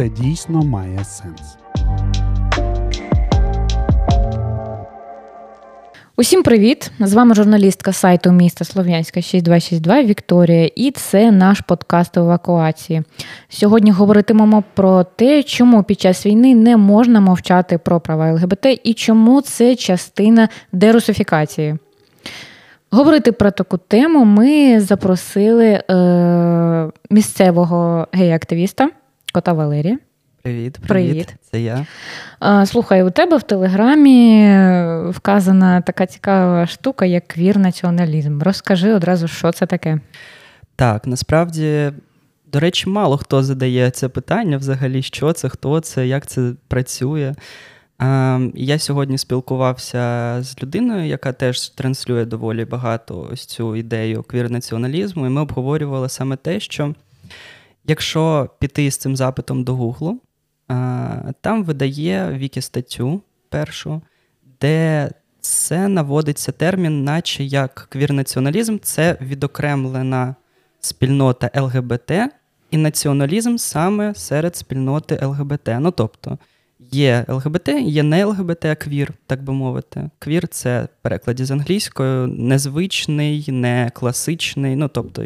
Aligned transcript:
це 0.00 0.08
дійсно 0.08 0.62
має 0.62 1.04
сенс. 1.04 1.56
Усім 6.16 6.42
привіт! 6.42 6.90
З 7.00 7.14
вами 7.14 7.34
журналістка 7.34 7.92
сайту 7.92 8.32
міста 8.32 8.64
Слов'янська 8.64 9.20
6262 9.20 10.02
Вікторія, 10.02 10.70
і 10.76 10.90
це 10.90 11.30
наш 11.30 11.60
подкаст 11.60 12.16
евакуації. 12.16 13.02
Сьогодні 13.48 13.90
говоритимемо 13.90 14.64
про 14.74 15.04
те, 15.04 15.42
чому 15.42 15.82
під 15.82 16.00
час 16.00 16.26
війни 16.26 16.54
не 16.54 16.76
можна 16.76 17.20
мовчати 17.20 17.78
про 17.78 18.00
права 18.00 18.32
ЛГБТ 18.32 18.66
і 18.84 18.94
чому 18.94 19.40
це 19.40 19.76
частина 19.76 20.48
дерусифікації. 20.72 21.76
Говорити 22.90 23.32
про 23.32 23.50
таку 23.50 23.78
тему 23.78 24.24
ми 24.24 24.80
запросили 24.80 25.66
е, 25.90 26.90
місцевого 27.10 28.06
гей-активіста 28.12 28.88
Кота 29.32 29.52
Валерія. 29.52 29.98
Привіт, 30.42 30.78
привіт, 30.86 30.88
привіт. 30.88 31.34
Це 31.50 31.60
я. 31.60 31.86
Слухай, 32.66 33.02
у 33.02 33.10
тебе 33.10 33.36
в 33.36 33.42
Телеграмі 33.42 34.42
вказана 35.10 35.80
така 35.80 36.06
цікава 36.06 36.66
штука, 36.66 37.06
як 37.06 37.28
квір-націоналізм. 37.28 38.42
Розкажи 38.42 38.92
одразу, 38.92 39.28
що 39.28 39.52
це 39.52 39.66
таке. 39.66 40.00
Так, 40.76 41.06
насправді, 41.06 41.92
до 42.52 42.60
речі, 42.60 42.88
мало 42.88 43.16
хто 43.16 43.42
задає 43.42 43.90
це 43.90 44.08
питання 44.08 44.56
взагалі, 44.56 45.02
що 45.02 45.32
це, 45.32 45.48
хто 45.48 45.80
це, 45.80 46.06
як 46.06 46.26
це 46.26 46.52
працює. 46.68 47.34
Я 48.54 48.78
сьогодні 48.78 49.18
спілкувався 49.18 50.36
з 50.40 50.62
людиною, 50.62 51.06
яка 51.06 51.32
теж 51.32 51.68
транслює 51.68 52.24
доволі 52.24 52.64
багато 52.64 53.28
ось 53.32 53.46
цю 53.46 53.76
ідею 53.76 54.22
квір-націоналізму, 54.22 55.26
і 55.26 55.28
ми 55.28 55.40
обговорювали 55.40 56.08
саме 56.08 56.36
те, 56.36 56.60
що 56.60 56.94
якщо 57.84 58.50
піти 58.58 58.90
з 58.90 58.96
цим 58.96 59.16
запитом 59.16 59.64
до 59.64 59.74
Гуглу, 59.74 60.20
там 61.40 61.64
видає 61.64 62.32
Вікі 62.32 62.60
статтю 62.60 63.22
першу, 63.48 64.02
де 64.60 65.10
це 65.40 65.88
наводиться 65.88 66.52
термін, 66.52 67.04
наче 67.04 67.44
як 67.44 67.88
квір-націоналізм 67.90 68.78
це 68.82 69.18
відокремлена 69.20 70.34
спільнота 70.80 71.50
ЛГБТ 71.60 72.10
і 72.70 72.76
націоналізм 72.76 73.56
саме 73.56 74.14
серед 74.14 74.56
спільноти 74.56 75.26
ЛГБТ. 75.26 75.68
Ну 75.80 75.90
тобто 75.90 76.38
є 76.90 77.24
ЛГБТ, 77.28 77.68
є 77.68 78.02
не 78.02 78.24
ЛГБТ, 78.24 78.64
а 78.64 78.74
квір, 78.74 79.12
так 79.26 79.42
би 79.42 79.52
мовити. 79.52 80.10
Квір 80.18 80.48
це 80.48 80.82
в 80.82 81.02
перекладі 81.02 81.44
з 81.44 81.50
англійською 81.50 82.26
незвичний, 82.26 83.44
не 83.48 83.90
класичний, 83.94 84.76
ну 84.76 84.88
тобто 84.88 85.24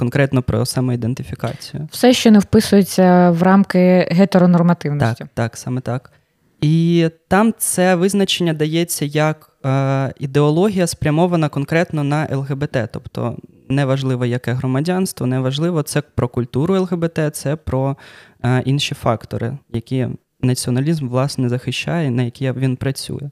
конкретно 0.00 0.42
про 0.42 0.66
самоідентифікацію. 0.66 1.88
Все, 1.90 2.12
що 2.12 2.30
не 2.30 2.38
вписується 2.38 3.30
в 3.30 3.42
рамки 3.42 4.08
гетеронормативності. 4.10 5.24
Так, 5.24 5.28
так, 5.34 5.56
саме 5.56 5.80
так. 5.80 6.12
І 6.60 7.08
там 7.28 7.54
це 7.58 7.94
визначення 7.94 8.52
дається 8.52 9.04
як 9.04 9.50
е, 9.66 10.12
ідеологія 10.18 10.86
спрямована 10.86 11.48
конкретно 11.48 12.04
на 12.04 12.28
ЛГБТ. 12.32 12.76
Тобто 12.92 13.36
неважливо, 13.68 14.26
яке 14.26 14.52
громадянство, 14.52 15.26
неважливо, 15.26 15.82
це 15.82 16.00
про 16.00 16.28
культуру 16.28 16.80
ЛГБТ, 16.80 17.18
це 17.32 17.56
про 17.56 17.96
е, 18.44 18.62
інші 18.64 18.94
фактори, 18.94 19.58
які 19.72 20.08
націоналізм 20.42 21.08
власне 21.08 21.48
захищає, 21.48 22.10
на 22.10 22.22
які 22.22 22.52
він 22.52 22.76
працює. 22.76 23.30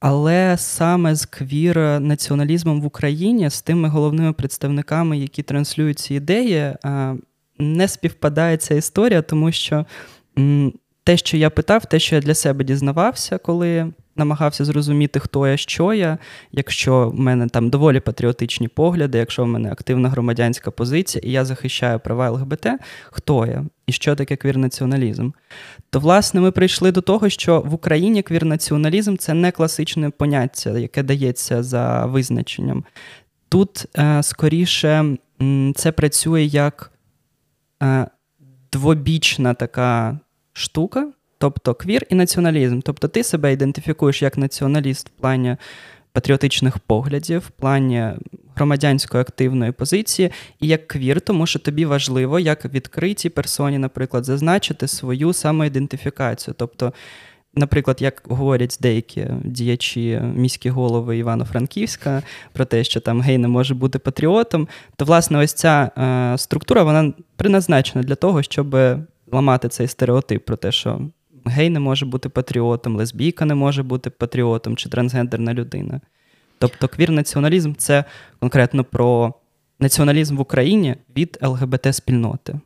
Але 0.00 0.56
саме 0.58 1.14
з 1.14 1.26
квір 1.26 1.78
націоналізмом 2.00 2.80
в 2.80 2.86
Україні, 2.86 3.50
з 3.50 3.62
тими 3.62 3.88
головними 3.88 4.32
представниками, 4.32 5.18
які 5.18 5.42
транслюють 5.42 5.98
ці 5.98 6.14
ідеї, 6.14 6.74
не 7.58 7.88
співпадає 7.88 8.56
ця 8.56 8.74
історія, 8.74 9.22
тому 9.22 9.52
що 9.52 9.86
те, 11.04 11.16
що 11.16 11.36
я 11.36 11.50
питав, 11.50 11.86
те, 11.86 11.98
що 11.98 12.14
я 12.14 12.20
для 12.20 12.34
себе 12.34 12.64
дізнавався, 12.64 13.38
коли 13.38 13.92
намагався 14.18 14.64
зрозуміти, 14.64 15.20
хто 15.20 15.48
я, 15.48 15.56
що 15.56 15.94
я, 15.94 16.18
якщо 16.52 17.08
в 17.08 17.20
мене 17.20 17.48
там 17.48 17.70
доволі 17.70 18.00
патріотичні 18.00 18.68
погляди, 18.68 19.18
якщо 19.18 19.44
в 19.44 19.46
мене 19.46 19.72
активна 19.72 20.08
громадянська 20.08 20.70
позиція, 20.70 21.22
і 21.24 21.32
я 21.32 21.44
захищаю 21.44 22.00
права 22.00 22.30
ЛГБТ, 22.30 22.66
хто 23.10 23.46
я 23.46 23.64
і 23.86 23.92
що 23.92 24.16
таке 24.16 24.36
квір-націоналізм, 24.36 25.30
то 25.90 26.00
власне 26.00 26.40
ми 26.40 26.50
прийшли 26.50 26.92
до 26.92 27.00
того, 27.00 27.28
що 27.28 27.60
в 27.60 27.74
Україні 27.74 28.22
квір-націоналізм 28.22 29.16
це 29.16 29.34
не 29.34 29.50
класичне 29.50 30.10
поняття, 30.10 30.78
яке 30.78 31.02
дається 31.02 31.62
за 31.62 32.06
визначенням. 32.06 32.84
Тут 33.48 33.86
е, 33.98 34.22
скоріше 34.22 35.16
це 35.74 35.92
працює 35.92 36.42
як 36.42 36.92
е, 37.82 38.06
двобічна 38.72 39.54
така 39.54 40.18
штука, 40.52 41.12
тобто 41.38 41.74
квір 41.74 42.06
і 42.10 42.14
націоналізм. 42.14 42.80
Тобто 42.80 43.08
ти 43.08 43.24
себе 43.24 43.52
ідентифікуєш 43.52 44.22
як 44.22 44.38
націоналіст 44.38 45.08
в 45.08 45.10
плані 45.20 45.56
патріотичних 46.12 46.78
поглядів, 46.78 47.38
в 47.38 47.50
плані 47.50 48.08
громадянської 48.54 49.20
активної 49.20 49.72
позиції, 49.72 50.30
і 50.60 50.66
як 50.66 50.88
квір, 50.88 51.20
тому 51.20 51.46
що 51.46 51.58
тобі 51.58 51.84
важливо, 51.84 52.38
як 52.38 52.64
відкритій 52.64 53.28
персоні, 53.28 53.78
наприклад, 53.78 54.24
зазначити 54.24 54.88
свою 54.88 55.32
самоідентифікацію. 55.32 56.54
Тобто, 56.58 56.92
Наприклад, 57.54 58.02
як 58.02 58.22
говорять 58.28 58.78
деякі 58.80 59.26
діячі 59.44 60.20
міські 60.34 60.70
голови 60.70 61.18
Івано-Франківська 61.18 62.22
про 62.52 62.64
те, 62.64 62.84
що 62.84 63.00
там 63.00 63.20
гей 63.20 63.38
не 63.38 63.48
може 63.48 63.74
бути 63.74 63.98
патріотом, 63.98 64.68
то 64.96 65.04
власне 65.04 65.38
ось 65.38 65.52
ця 65.52 65.90
е, 65.98 66.38
структура 66.38 66.82
вона 66.82 67.12
призначена 67.36 68.04
для 68.04 68.14
того, 68.14 68.42
щоб 68.42 68.76
ламати 69.32 69.68
цей 69.68 69.88
стереотип 69.88 70.44
про 70.44 70.56
те, 70.56 70.72
що 70.72 71.00
гей 71.48 71.70
не 71.70 71.80
може 71.80 72.06
бути 72.06 72.28
патріотом, 72.28 72.96
лесбійка 72.96 73.44
не 73.44 73.54
може 73.54 73.82
бути 73.82 74.10
патріотом 74.10 74.76
чи 74.76 74.88
трансгендерна 74.88 75.54
людина. 75.54 76.00
Тобто 76.58 76.86
квір-націоналізм 76.86 77.74
це 77.74 78.04
конкретно 78.40 78.84
про 78.84 79.34
націоналізм 79.80 80.36
в 80.36 80.40
Україні 80.40 80.96
від 81.16 81.38
ЛГБТ-спільноти. 81.42 82.60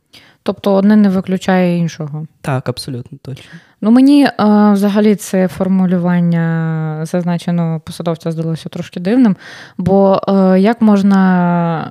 Тобто 0.45 0.73
одне 0.73 0.95
не 0.95 1.09
виключає 1.09 1.77
іншого. 1.77 2.27
Так, 2.41 2.69
абсолютно 2.69 3.17
точно. 3.21 3.51
Ну 3.81 3.91
мені 3.91 4.27
а, 4.37 4.71
взагалі 4.71 5.15
це 5.15 5.47
формулювання 5.47 6.99
зазначеного 7.05 7.79
посадовця 7.79 8.31
здалося 8.31 8.69
трошки 8.69 8.99
дивним. 8.99 9.35
Бо 9.77 10.21
а, 10.27 10.57
як 10.57 10.81
можна 10.81 11.17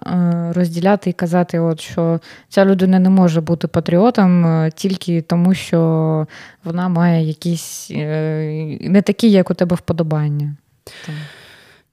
а, 0.02 0.52
розділяти 0.52 1.10
і 1.10 1.12
казати, 1.12 1.58
от, 1.58 1.80
що 1.80 2.20
ця 2.48 2.64
людина 2.64 2.98
не 2.98 3.10
може 3.10 3.40
бути 3.40 3.68
патріотом 3.68 4.69
тільки 4.74 5.22
тому, 5.22 5.54
що 5.54 6.26
вона 6.64 6.88
має 6.88 7.26
якісь 7.26 7.88
е, 7.90 8.78
не 8.80 9.02
такі, 9.02 9.30
як 9.30 9.50
у 9.50 9.54
тебе 9.54 9.76
вподобання. 9.76 10.56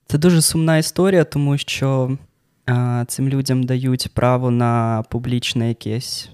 Це 0.06 0.18
дуже 0.18 0.42
сумна 0.42 0.76
історія, 0.76 1.24
тому 1.24 1.58
що 1.58 2.16
цим 3.06 3.28
людям 3.28 3.62
дають 3.62 4.08
право 4.14 4.50
на 4.50 5.04
публічне 5.10 5.68
якесь 5.68 6.30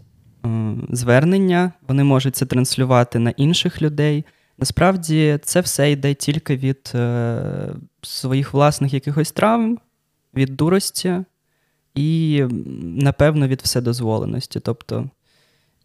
звернення, 0.91 1.73
вони 1.89 2.05
можуть 2.05 2.37
це 2.37 2.47
транслювати 2.47 3.19
на 3.19 3.31
інших 3.31 3.83
людей. 3.83 4.25
Насправді 4.59 5.39
це 5.43 5.61
все 5.61 5.91
йде 5.91 6.15
тільки 6.15 6.57
від 6.57 6.93
е, 6.95 7.75
своїх 8.03 8.55
власних 8.55 8.95
якихось 8.95 9.33
травм, 9.33 9.79
від 10.35 10.57
дурості 10.57 11.25
і, 11.95 12.45
напевно, 12.83 13.49
від 13.49 13.63
вседозволеності. 13.63 14.61
Тобто 14.61 15.11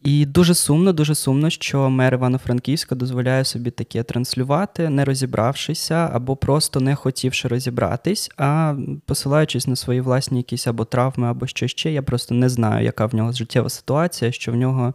і 0.04 0.26
дуже 0.26 0.54
сумно, 0.54 0.94
дуже 0.94 1.16
сумно, 1.16 1.50
що 1.50 1.90
мер 1.90 2.14
Івано-Франківська 2.14 2.96
дозволяє 2.96 3.46
собі 3.46 3.72
таке 3.72 4.04
транслювати, 4.04 4.90
не 4.90 5.06
розібравшися 5.06 6.10
або 6.14 6.36
просто 6.36 6.80
не 6.80 6.96
хотівши 6.96 7.48
розібратись, 7.48 8.30
а 8.38 8.76
посилаючись 9.06 9.68
на 9.68 9.76
свої 9.76 10.02
власні 10.02 10.38
якісь 10.38 10.68
або 10.68 10.86
травми, 10.86 11.28
або 11.28 11.48
що 11.48 11.68
ще. 11.68 11.92
Я 11.92 12.02
просто 12.02 12.36
не 12.36 12.50
знаю, 12.50 12.86
яка 12.86 13.06
в 13.06 13.16
нього 13.16 13.32
життєва 13.32 13.70
ситуація, 13.70 14.32
що 14.32 14.52
в 14.52 14.56
нього. 14.56 14.94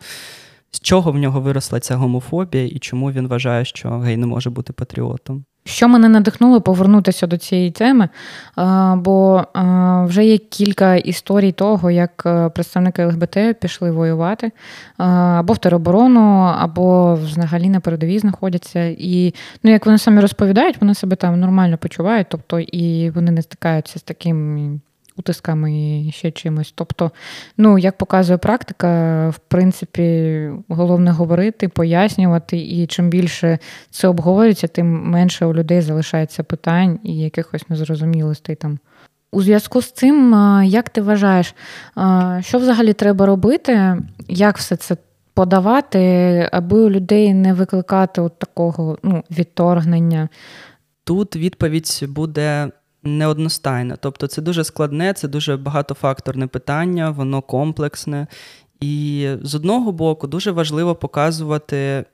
З 0.71 0.81
чого 0.81 1.13
в 1.13 1.17
нього 1.17 1.41
виросла 1.41 1.81
ця 1.81 1.97
гомофобія 1.97 2.67
і 2.67 2.79
чому 2.79 3.13
він 3.13 3.29
вважає, 3.29 3.65
що 3.65 3.99
гей 3.99 4.17
не 4.17 4.27
може 4.27 4.51
бути 4.51 4.73
патріотом? 4.73 5.45
Що 5.67 5.89
мене 5.89 6.09
надихнуло 6.09 6.61
повернутися 6.61 7.27
до 7.27 7.37
цієї 7.37 7.71
теми, 7.71 8.09
бо 8.97 9.45
вже 10.07 10.25
є 10.25 10.39
кілька 10.39 10.95
історій 10.95 11.53
того, 11.53 11.91
як 11.91 12.23
е, 12.27 12.49
представники 12.49 13.05
ЛГБТ 13.05 13.39
пішли 13.61 13.91
воювати 13.91 14.53
або 14.97 15.53
в 15.53 15.59
тероборону, 15.59 16.55
або 16.59 17.15
взагалі 17.15 17.69
на 17.69 17.81
передовій 17.81 18.19
знаходяться. 18.19 18.85
І 18.85 19.35
ну, 19.63 19.71
як 19.71 19.87
вони 19.87 19.99
самі 19.99 20.21
розповідають, 20.21 20.81
вони 20.81 20.95
себе 20.95 21.17
там 21.17 21.41
нормально 21.41 21.79
почувають, 21.79 22.27
тобто 22.31 22.61
і 22.61 23.11
вони 23.11 23.31
не 23.31 23.43
стикаються 23.43 23.99
з 23.99 24.03
таким 24.03 24.81
утисками 25.17 26.01
і 26.01 26.13
ще 26.13 26.31
чимось. 26.31 26.73
Тобто, 26.75 27.11
ну, 27.57 27.79
як 27.79 27.99
показує 27.99 28.39
практика, 28.39 29.29
в 29.29 29.39
принципі, 29.39 30.51
головне 30.69 31.11
говорити, 31.11 31.69
пояснювати, 31.69 32.59
і 32.59 32.87
чим 32.87 33.11
більше 33.11 33.59
це 33.91 34.09
обговорюється, 34.09 34.69
тим 34.69 35.11
менше 35.11 35.47
у 35.47 35.55
людей 35.55 35.81
залишається 35.81 36.43
питань 36.43 36.99
і 37.03 37.19
якихось 37.19 37.69
незрозумілостей 37.69 38.57
там. 38.57 38.79
У 39.33 39.43
зв'язку 39.43 39.83
з 39.83 39.93
цим, 39.93 40.35
як 40.65 40.91
ти 40.91 41.01
вважаєш, 41.03 41.55
що 42.41 42.59
взагалі 42.59 42.93
треба 42.93 43.27
робити, 43.27 43.97
як 44.29 44.59
все 44.59 44.77
це 44.77 44.97
подавати, 45.35 45.99
аби 46.53 46.81
у 46.81 46.91
людей 46.91 47.35
не 47.35 47.55
викликати 47.55 48.21
от 48.21 48.39
такого 48.39 48.99
ну, 49.03 49.25
відторгнення? 49.31 50.29
Тут 51.05 51.37
відповідь 51.37 52.05
буде 52.09 52.71
неодностайна. 53.07 53.97
Тобто, 53.97 54.27
це 54.27 54.43
дуже 54.43 54.65
складне, 54.65 55.13
це 55.13 55.29
дуже 55.29 55.57
багатофакторне 55.57 56.47
питання, 56.47 57.11
воно 57.11 57.43
комплексне. 57.43 58.27
І 58.81 59.29
з 59.43 59.55
одного 59.55 59.93
боку, 59.93 60.27
дуже 60.27 60.51
важливо 60.51 60.95
показувати. 60.95 62.05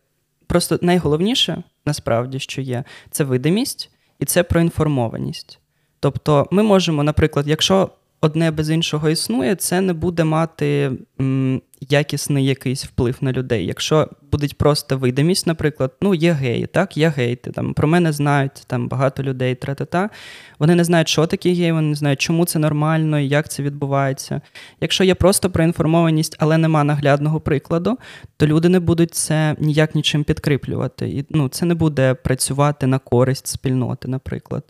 Просто 0.47 0.79
найголовніше, 0.83 1.63
насправді, 1.87 2.39
що 2.39 2.61
є, 2.61 2.85
це 3.11 3.25
видимість 3.25 3.91
і 4.19 4.25
це 4.25 4.43
проінформованість. 4.43 5.59
Тобто, 6.01 6.49
ми 6.51 6.63
можемо, 6.63 7.03
наприклад, 7.03 7.49
якщо 7.49 7.91
одне 8.23 8.51
без 8.51 8.71
іншого 8.71 9.09
існує, 9.09 9.55
це 9.55 9.81
не 9.81 9.93
буде 9.93 10.25
мати 10.25 10.93
м, 11.21 11.63
якісний 11.81 12.45
якийсь 12.45 12.85
вплив 12.85 13.19
на 13.21 13.33
людей. 13.33 13.67
Якщо 13.67 14.09
буде 14.33 14.49
просто 14.57 14.99
видимість, 14.99 15.47
наприклад, 15.47 15.93
ну 16.03 16.15
є 16.15 16.33
геї, 16.33 16.67
так, 16.67 16.97
є 16.97 17.09
гейти, 17.09 17.51
там 17.51 17.75
про 17.75 17.89
мене 17.89 18.13
знають 18.13 18.65
там 18.67 18.89
багато 18.89 19.23
людей, 19.23 19.55
тра-та-та. 19.55 20.11
Вони 20.59 20.75
не 20.75 20.85
знають, 20.85 21.09
що 21.09 21.27
таке 21.27 21.53
гей, 21.53 21.73
вони 21.73 21.89
не 21.89 21.95
знають, 21.95 22.21
чому 22.21 22.45
це 22.45 22.59
нормально 22.59 23.21
і 23.21 23.29
як 23.29 23.49
це 23.49 23.63
відбувається. 23.63 24.41
Якщо 24.81 25.05
є 25.05 25.15
просто 25.15 25.51
проінформованість, 25.51 26.37
але 26.39 26.59
нема 26.59 26.85
наглядного 26.85 27.41
прикладу, 27.41 27.99
то 28.37 28.47
люди 28.47 28.69
не 28.69 28.81
будуть 28.81 29.15
це 29.15 29.57
ніяк 29.59 29.95
нічим 29.95 30.25
підкріплювати. 30.25 31.09
І 31.09 31.25
ну, 31.31 31.49
це 31.49 31.67
не 31.67 31.75
буде 31.75 32.15
працювати 32.15 32.87
на 32.87 32.99
користь 32.99 33.47
спільноти, 33.47 34.09
наприклад. 34.09 34.65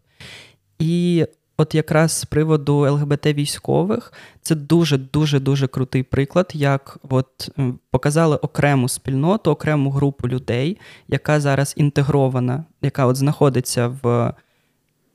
І 0.79 1.27
от 1.57 1.75
якраз 1.75 2.13
з 2.13 2.25
приводу 2.25 2.77
ЛГБТ 2.77 3.27
військових, 3.27 4.13
це 4.43 4.55
дуже 4.55 4.99
дуже 4.99 5.41
дуже 5.41 5.67
крутий 5.67 6.03
приклад, 6.03 6.51
як 6.55 6.99
от 7.09 7.51
показали 7.91 8.37
окрему 8.37 8.89
спільноту, 8.89 9.51
окрему 9.51 9.91
групу 9.91 10.29
людей, 10.29 10.79
яка 11.09 11.41
зараз 11.41 11.75
інтегрована, 11.77 12.65
яка 12.83 13.07
от 13.07 13.17
знаходиться 13.17 13.99
в. 14.03 14.33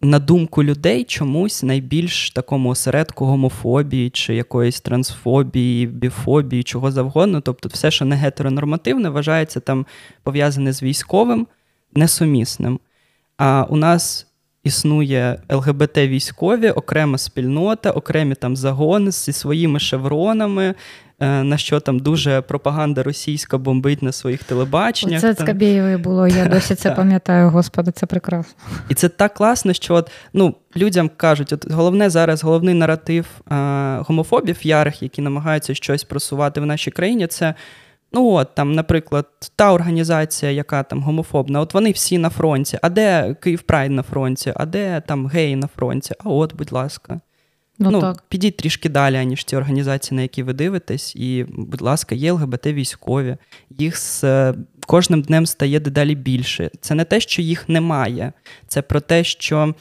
На 0.01 0.19
думку 0.19 0.63
людей 0.63 1.03
чомусь 1.03 1.63
найбільш 1.63 2.31
такому 2.31 2.69
осередку 2.69 3.25
гомофобії 3.25 4.09
чи 4.09 4.35
якоїсь 4.35 4.81
трансфобії, 4.81 5.87
біфобії, 5.87 6.63
чого 6.63 6.91
завгодно. 6.91 7.41
Тобто, 7.41 7.69
все, 7.69 7.91
що 7.91 8.05
не 8.05 8.15
гетеронормативне, 8.15 9.09
вважається 9.09 9.59
там 9.59 9.85
пов'язане 10.23 10.73
з 10.73 10.83
військовим, 10.83 11.47
несумісним. 11.95 12.79
А 13.37 13.65
у 13.69 13.75
нас 13.75 14.27
існує 14.67 15.39
ЛГБТ-військові, 15.49 16.71
окрема 16.71 17.17
спільнота, 17.17 17.91
окремі 17.91 18.35
там 18.35 18.55
загони 18.55 19.11
зі 19.11 19.31
своїми 19.31 19.79
шевронами. 19.79 20.75
Е, 21.19 21.43
на 21.43 21.57
що 21.57 21.79
там 21.79 21.99
дуже 21.99 22.41
пропаганда 22.41 23.03
російська 23.03 23.57
бомбить 23.57 24.01
на 24.01 24.11
своїх 24.11 24.43
телебаченнях. 24.43 25.21
Це 25.21 25.35
Скабєєвої 25.35 25.97
було, 25.97 26.27
я 26.27 26.45
досі 26.45 26.75
це 26.75 26.91
пам'ятаю, 26.91 27.49
господи, 27.49 27.91
це 27.91 28.05
прекрасно. 28.05 28.53
І 28.89 28.93
це 28.93 29.09
так 29.09 29.33
класно, 29.33 29.73
що 29.73 29.93
от, 29.93 30.11
ну, 30.33 30.55
людям 30.75 31.09
кажуть, 31.17 31.53
от 31.53 31.71
головне 31.71 32.09
зараз, 32.09 32.43
головний 32.43 32.73
наратив 32.73 33.25
а, 33.45 33.97
е, 33.99 34.03
гомофобів 34.07 34.57
ярих, 34.61 35.03
які 35.03 35.21
намагаються 35.21 35.73
щось 35.73 36.03
просувати 36.03 36.61
в 36.61 36.65
нашій 36.65 36.91
країні, 36.91 37.27
це 37.27 37.53
Ну, 38.13 38.31
от 38.31 38.55
там, 38.55 38.71
наприклад, 38.71 39.27
та 39.55 39.73
організація, 39.73 40.51
яка 40.51 40.83
там 40.83 41.03
гомофобна, 41.03 41.59
от 41.59 41.73
вони 41.73 41.91
всі 41.91 42.17
на 42.17 42.29
фронті. 42.29 42.79
А 42.81 42.89
де 42.89 43.35
Київ 43.41 43.61
Прайд 43.61 43.91
на 43.91 44.03
фронті, 44.03 44.53
а 44.55 44.65
де 44.65 45.01
там 45.01 45.27
геї 45.27 45.55
на 45.55 45.67
фронті? 45.67 46.13
А 46.19 46.29
от, 46.29 46.55
будь 46.55 46.71
ласка. 46.71 47.19
Ну, 47.79 47.91
ну 47.91 48.01
так. 48.01 48.23
Підіть 48.29 48.57
трішки 48.57 48.89
далі, 48.89 49.25
ніж 49.25 49.43
ті 49.43 49.55
організації, 49.55 50.15
на 50.15 50.21
які 50.21 50.43
ви 50.43 50.53
дивитесь. 50.53 51.15
І, 51.15 51.45
будь 51.49 51.81
ласка, 51.81 52.15
є 52.15 52.31
ЛГБТ 52.31 52.65
військові. 52.65 53.37
Їх 53.69 53.97
з 53.97 54.23
е, 54.23 54.53
кожним 54.87 55.21
днем 55.21 55.45
стає 55.45 55.79
дедалі 55.79 56.15
більше. 56.15 56.71
Це 56.81 56.95
не 56.95 57.05
те, 57.05 57.19
що 57.19 57.41
їх 57.41 57.69
немає, 57.69 58.33
це 58.67 58.81
про 58.81 58.99
те, 58.99 59.23
що 59.23 59.73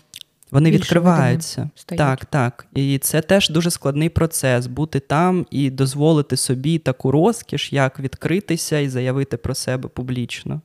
вони 0.50 0.70
Більше 0.70 0.82
відкриваються. 0.82 1.70
Так, 1.86 2.24
так. 2.24 2.66
І 2.74 2.98
це 2.98 3.20
теж 3.20 3.48
дуже 3.48 3.70
складний 3.70 4.08
процес 4.08 4.66
бути 4.66 5.00
там 5.00 5.46
і 5.50 5.70
дозволити 5.70 6.36
собі 6.36 6.78
таку 6.78 7.10
розкіш, 7.10 7.72
як 7.72 8.00
відкритися 8.00 8.78
і 8.78 8.88
заявити 8.88 9.36
про 9.36 9.54
себе 9.54 9.88
публічно. 9.88 10.60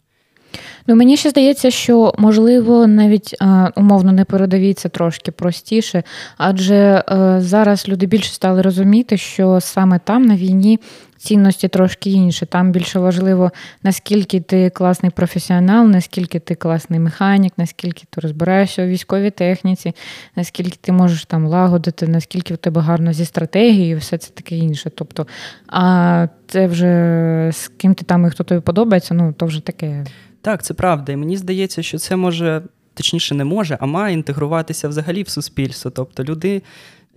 Ну, 0.88 0.96
Мені 0.96 1.18
ще 1.18 1.30
здається, 1.30 1.72
що 1.72 2.14
можливо 2.18 2.88
навіть 2.88 3.36
умовно 3.76 4.12
не 4.12 4.26
передовій 4.26 4.74
це 4.74 4.90
трошки 4.90 5.32
простіше, 5.32 6.04
адже 6.38 6.76
е, 6.76 7.36
зараз 7.42 7.88
люди 7.88 8.06
більше 8.06 8.34
стали 8.34 8.62
розуміти, 8.62 9.18
що 9.18 9.60
саме 9.62 10.00
там 10.00 10.26
на 10.26 10.36
війні 10.36 10.80
цінності 11.22 11.68
трошки 11.68 12.10
інші. 12.10 12.46
Там 12.46 12.72
більше 12.72 13.00
важливо, 13.00 13.52
наскільки 13.84 14.42
ти 14.42 14.70
класний 14.70 15.12
професіонал, 15.12 15.88
наскільки 15.88 16.40
ти 16.40 16.56
класний 16.56 17.00
механік, 17.00 17.54
наскільки 17.58 18.04
ти 18.10 18.22
розбираєшся 18.22 18.84
у 18.84 18.88
військовій 18.88 19.30
техніці, 19.30 19.94
наскільки 20.36 20.78
ти 20.82 20.92
можеш 20.92 21.26
там 21.26 21.48
лагодити, 21.48 22.08
наскільки 22.08 22.54
в 22.54 22.58
тебе 22.58 22.82
гарно 22.82 23.14
зі 23.14 23.26
стратегією, 23.26 23.98
все 23.98 24.18
це 24.18 24.32
таке 24.32 24.56
інше. 24.56 24.90
Тобто, 24.90 25.28
а 25.68 26.28
це 26.48 26.68
вже 26.68 27.50
з 27.54 27.68
ким 27.68 27.94
ти 27.94 28.06
там 28.06 28.26
і 28.26 28.30
хто 28.30 28.44
тобі 28.44 28.62
подобається, 28.62 29.14
ну 29.14 29.34
то 29.34 29.46
вже 29.46 29.62
таке. 29.62 30.06
Так, 30.42 30.64
це 30.64 30.74
правда. 30.74 31.12
І 31.12 31.16
мені 31.16 31.38
здається, 31.38 31.84
що 31.84 31.98
це 31.98 32.16
може, 32.16 32.62
точніше, 32.94 33.36
не 33.36 33.44
може, 33.44 33.78
а 33.82 33.86
має 33.86 34.14
інтегруватися 34.14 34.88
взагалі 34.88 35.24
в 35.24 35.30
суспільство. 35.30 35.92
Тобто, 35.92 36.24
люди, 36.24 36.62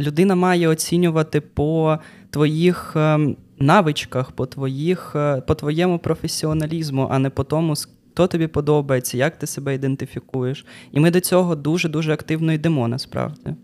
людина 0.01 0.35
має 0.35 0.69
оцінювати 0.69 1.41
по 1.41 1.99
твоїх 2.31 2.93
ем, 2.97 3.37
навичках, 3.59 4.33
по 4.33 4.47
твоїх, 4.47 5.13
е, 5.17 5.41
по 5.41 5.55
твоєму 5.55 5.99
професіоналізму, 5.99 7.09
а 7.11 7.19
не 7.19 7.31
по 7.31 7.45
тому, 7.45 7.75
хто 8.13 8.27
тобі 8.27 8.47
подобається, 8.47 9.17
як 9.17 9.39
ти 9.39 9.47
себе 9.47 9.75
ідентифікуєш. 9.75 10.67
І 10.93 11.01
ми 11.01 11.11
до 11.11 11.21
цього 11.21 11.57
дуже-дуже 11.57 12.13
активно 12.13 12.53
йдемо 12.53 12.89
насправді. 12.89 13.55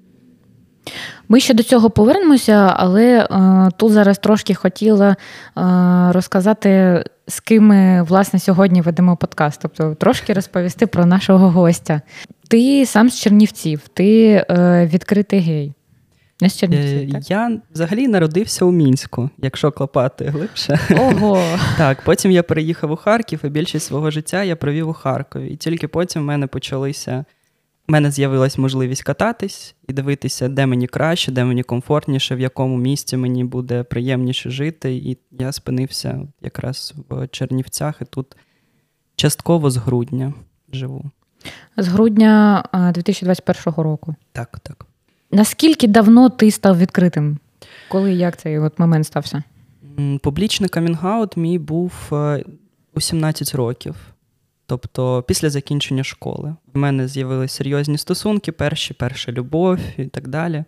Ми 1.29 1.41
ще 1.41 1.55
до 1.55 1.63
цього 1.63 1.91
повернемося, 1.91 2.75
але 2.77 3.19
е, 3.19 3.69
тут 3.77 3.93
зараз 3.93 4.19
трошки 4.19 4.55
хотіла 4.55 5.09
е, 5.11 5.17
розказати, 6.13 7.05
з 7.29 7.41
ким 7.41 7.67
ми 7.67 8.03
власне 8.03 8.39
сьогодні 8.39 8.81
ведемо 8.81 9.17
подкаст. 9.17 9.61
Тобто 9.63 9.95
трошки 9.95 10.33
розповісти 10.33 10.87
про 10.87 11.07
нашого 11.07 11.51
гостя. 11.51 12.01
Ти 12.49 12.87
сам 12.87 13.11
з 13.11 13.21
Чернівців, 13.21 13.89
ти 13.95 14.29
е, 14.51 14.87
відкритий 14.93 15.41
гей. 15.41 15.75
Не 16.41 16.49
з 16.49 16.57
Чернівців, 16.57 17.09
е, 17.09 17.13
так? 17.13 17.31
Я 17.31 17.61
взагалі 17.75 18.09
народився 18.09 18.65
у 18.65 18.73
мінську, 18.73 19.31
якщо 19.39 19.73
клопати 19.73 20.25
глибше. 20.25 20.81
Ого! 20.91 21.43
Так, 21.79 22.03
потім 22.05 22.31
я 22.31 22.43
переїхав 22.43 22.91
у 22.91 22.97
Харків, 22.97 23.41
і 23.45 23.49
більшість 23.49 23.87
свого 23.87 24.11
життя 24.11 24.45
я 24.45 24.57
провів 24.57 24.89
у 24.89 24.93
Харкові. 24.93 25.49
І 25.49 25.57
тільки 25.57 25.89
потім 25.89 26.23
в 26.23 26.25
мене 26.25 26.47
почалися. 26.47 27.25
У 27.89 27.93
мене 27.93 28.11
з'явилась 28.11 28.59
можливість 28.59 29.03
кататись 29.03 29.75
і 29.89 29.93
дивитися, 29.93 30.49
де 30.49 30.67
мені 30.67 30.87
краще, 30.87 31.33
де 31.33 31.45
мені 31.45 31.63
комфортніше, 31.63 32.37
в 32.37 32.41
якому 32.41 32.77
місці 32.77 33.17
мені 33.17 33.45
буде 33.45 33.83
приємніше 33.83 34.51
жити. 34.51 34.95
І 34.95 35.19
я 35.31 35.53
спинився 35.53 36.29
якраз 36.43 36.95
в 37.09 37.29
Чернівцях, 37.29 37.99
і 38.03 38.05
тут 38.05 38.37
частково 39.17 39.71
з 39.71 39.77
грудня 39.77 40.35
живу. 40.73 41.11
З 41.77 41.89
грудня 41.89 42.65
2021 42.95 43.85
року. 43.85 44.15
Так, 44.33 44.59
так. 44.63 44.87
Наскільки 45.31 45.87
давно 45.87 46.29
ти 46.29 46.51
став 46.51 46.79
відкритим? 46.79 47.39
Коли 47.89 48.13
як 48.13 48.37
цей 48.37 48.59
от 48.59 48.79
момент 48.79 49.07
стався? 49.07 49.43
Публічний 50.23 50.69
камінгаут 50.69 51.37
мій 51.37 51.59
був 51.59 51.93
е, 52.13 52.45
у 52.95 53.01
17 53.01 53.55
років. 53.55 53.95
Тобто, 54.67 55.25
після 55.29 55.51
закінчення 55.51 56.05
школи. 56.05 56.55
В 56.75 56.79
мене 56.79 57.09
з'явилися 57.09 57.55
серйозні 57.55 57.99
стосунки, 57.99 58.53
перші, 58.53 58.95
перша 58.95 59.33
любов 59.33 59.79
і 59.97 60.05
так 60.05 60.29
далі. 60.29 60.65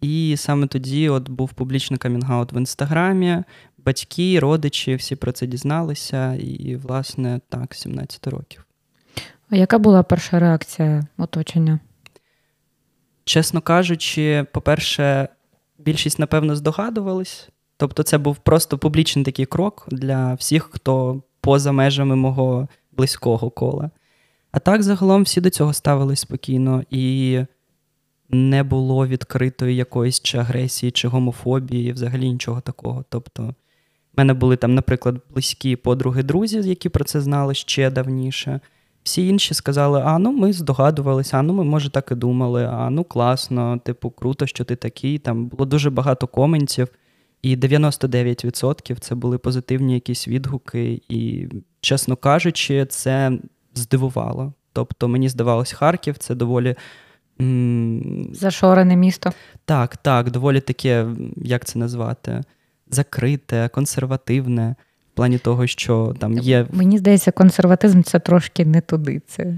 І 0.00 0.34
саме 0.38 0.66
тоді 0.66 1.08
от 1.08 1.28
був 1.28 1.52
публічний 1.52 1.98
камінгаут 1.98 2.52
в 2.52 2.56
інстаграмі, 2.56 3.42
батьки, 3.78 4.40
родичі, 4.40 4.94
всі 4.94 5.16
про 5.16 5.32
це 5.32 5.46
дізналися, 5.46 6.34
і, 6.34 6.76
власне, 6.76 7.40
так, 7.48 7.74
17 7.74 8.26
років. 8.26 8.66
А 9.50 9.56
яка 9.56 9.78
була 9.78 10.02
перша 10.02 10.38
реакція 10.38 11.02
оточення? 11.18 11.78
Чесно 13.30 13.60
кажучи, 13.60 14.46
по-перше, 14.52 15.28
більшість, 15.78 16.18
напевно, 16.18 16.56
здогадувались. 16.56 17.48
Тобто, 17.76 18.02
це 18.02 18.18
був 18.18 18.36
просто 18.36 18.78
публічний 18.78 19.24
такий 19.24 19.46
крок 19.46 19.86
для 19.90 20.34
всіх, 20.34 20.68
хто 20.72 21.22
поза 21.40 21.72
межами 21.72 22.16
мого 22.16 22.68
близького 22.92 23.50
кола. 23.50 23.90
А 24.52 24.58
так, 24.58 24.82
загалом, 24.82 25.22
всі 25.22 25.40
до 25.40 25.50
цього 25.50 25.72
ставились 25.72 26.20
спокійно, 26.20 26.82
і 26.90 27.40
не 28.28 28.62
було 28.62 29.06
відкритої 29.06 29.76
якоїсь 29.76 30.20
чи 30.20 30.38
агресії, 30.38 30.92
чи 30.92 31.08
гомофобії, 31.08 31.92
взагалі 31.92 32.32
нічого 32.32 32.60
такого. 32.60 33.04
Тобто, 33.08 33.42
в 33.42 33.54
мене 34.16 34.34
були 34.34 34.56
там, 34.56 34.74
наприклад, 34.74 35.20
близькі 35.30 35.76
подруги-друзі, 35.76 36.68
які 36.68 36.88
про 36.88 37.04
це 37.04 37.20
знали 37.20 37.54
ще 37.54 37.90
давніше. 37.90 38.60
Всі 39.02 39.28
інші 39.28 39.54
сказали: 39.54 40.02
а 40.04 40.18
ну 40.18 40.32
ми 40.32 40.52
здогадувалися, 40.52 41.36
а 41.36 41.42
ну 41.42 41.52
ми, 41.52 41.64
може, 41.64 41.90
так 41.90 42.08
і 42.12 42.14
думали, 42.14 42.68
а 42.72 42.90
ну 42.90 43.04
класно, 43.04 43.78
типу, 43.84 44.10
круто, 44.10 44.46
що 44.46 44.64
ти 44.64 44.76
такий. 44.76 45.18
Там 45.18 45.46
було 45.46 45.64
дуже 45.64 45.90
багато 45.90 46.26
коментів. 46.26 46.88
І 47.42 47.56
99% 47.56 48.98
це 49.00 49.14
були 49.14 49.38
позитивні 49.38 49.94
якісь 49.94 50.28
відгуки. 50.28 51.02
І, 51.08 51.48
чесно 51.80 52.16
кажучи, 52.16 52.86
це 52.86 53.32
здивувало. 53.74 54.52
Тобто, 54.72 55.08
мені 55.08 55.28
здавалось, 55.28 55.72
Харків 55.72 56.18
це 56.18 56.34
доволі. 56.34 56.74
Зашорене 58.32 58.96
місто. 58.96 59.30
Так, 59.64 59.96
так, 59.96 60.30
доволі 60.30 60.60
таке, 60.60 61.06
як 61.36 61.64
це 61.64 61.78
назвати, 61.78 62.42
закрите, 62.90 63.68
консервативне, 63.68 64.74
плані 65.20 65.38
того, 65.38 65.66
що 65.66 66.14
там 66.18 66.38
є. 66.38 66.66
Мені 66.72 66.98
здається, 66.98 67.30
консерватизм 67.32 68.02
це 68.02 68.18
трошки 68.18 68.64
не 68.64 68.80
туди. 68.80 69.22
Це 69.26 69.56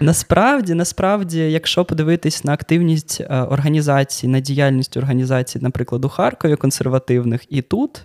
Насправді, 0.00 0.74
насправді, 0.74 1.38
якщо 1.38 1.84
подивитись 1.84 2.44
на 2.44 2.52
активність 2.52 3.20
е, 3.20 3.42
організацій, 3.42 4.28
на 4.28 4.40
діяльність 4.40 4.96
організацій, 4.96 5.58
наприклад, 5.62 6.04
у 6.04 6.08
Харкові 6.08 6.56
консервативних 6.56 7.44
і 7.48 7.62
тут, 7.62 8.04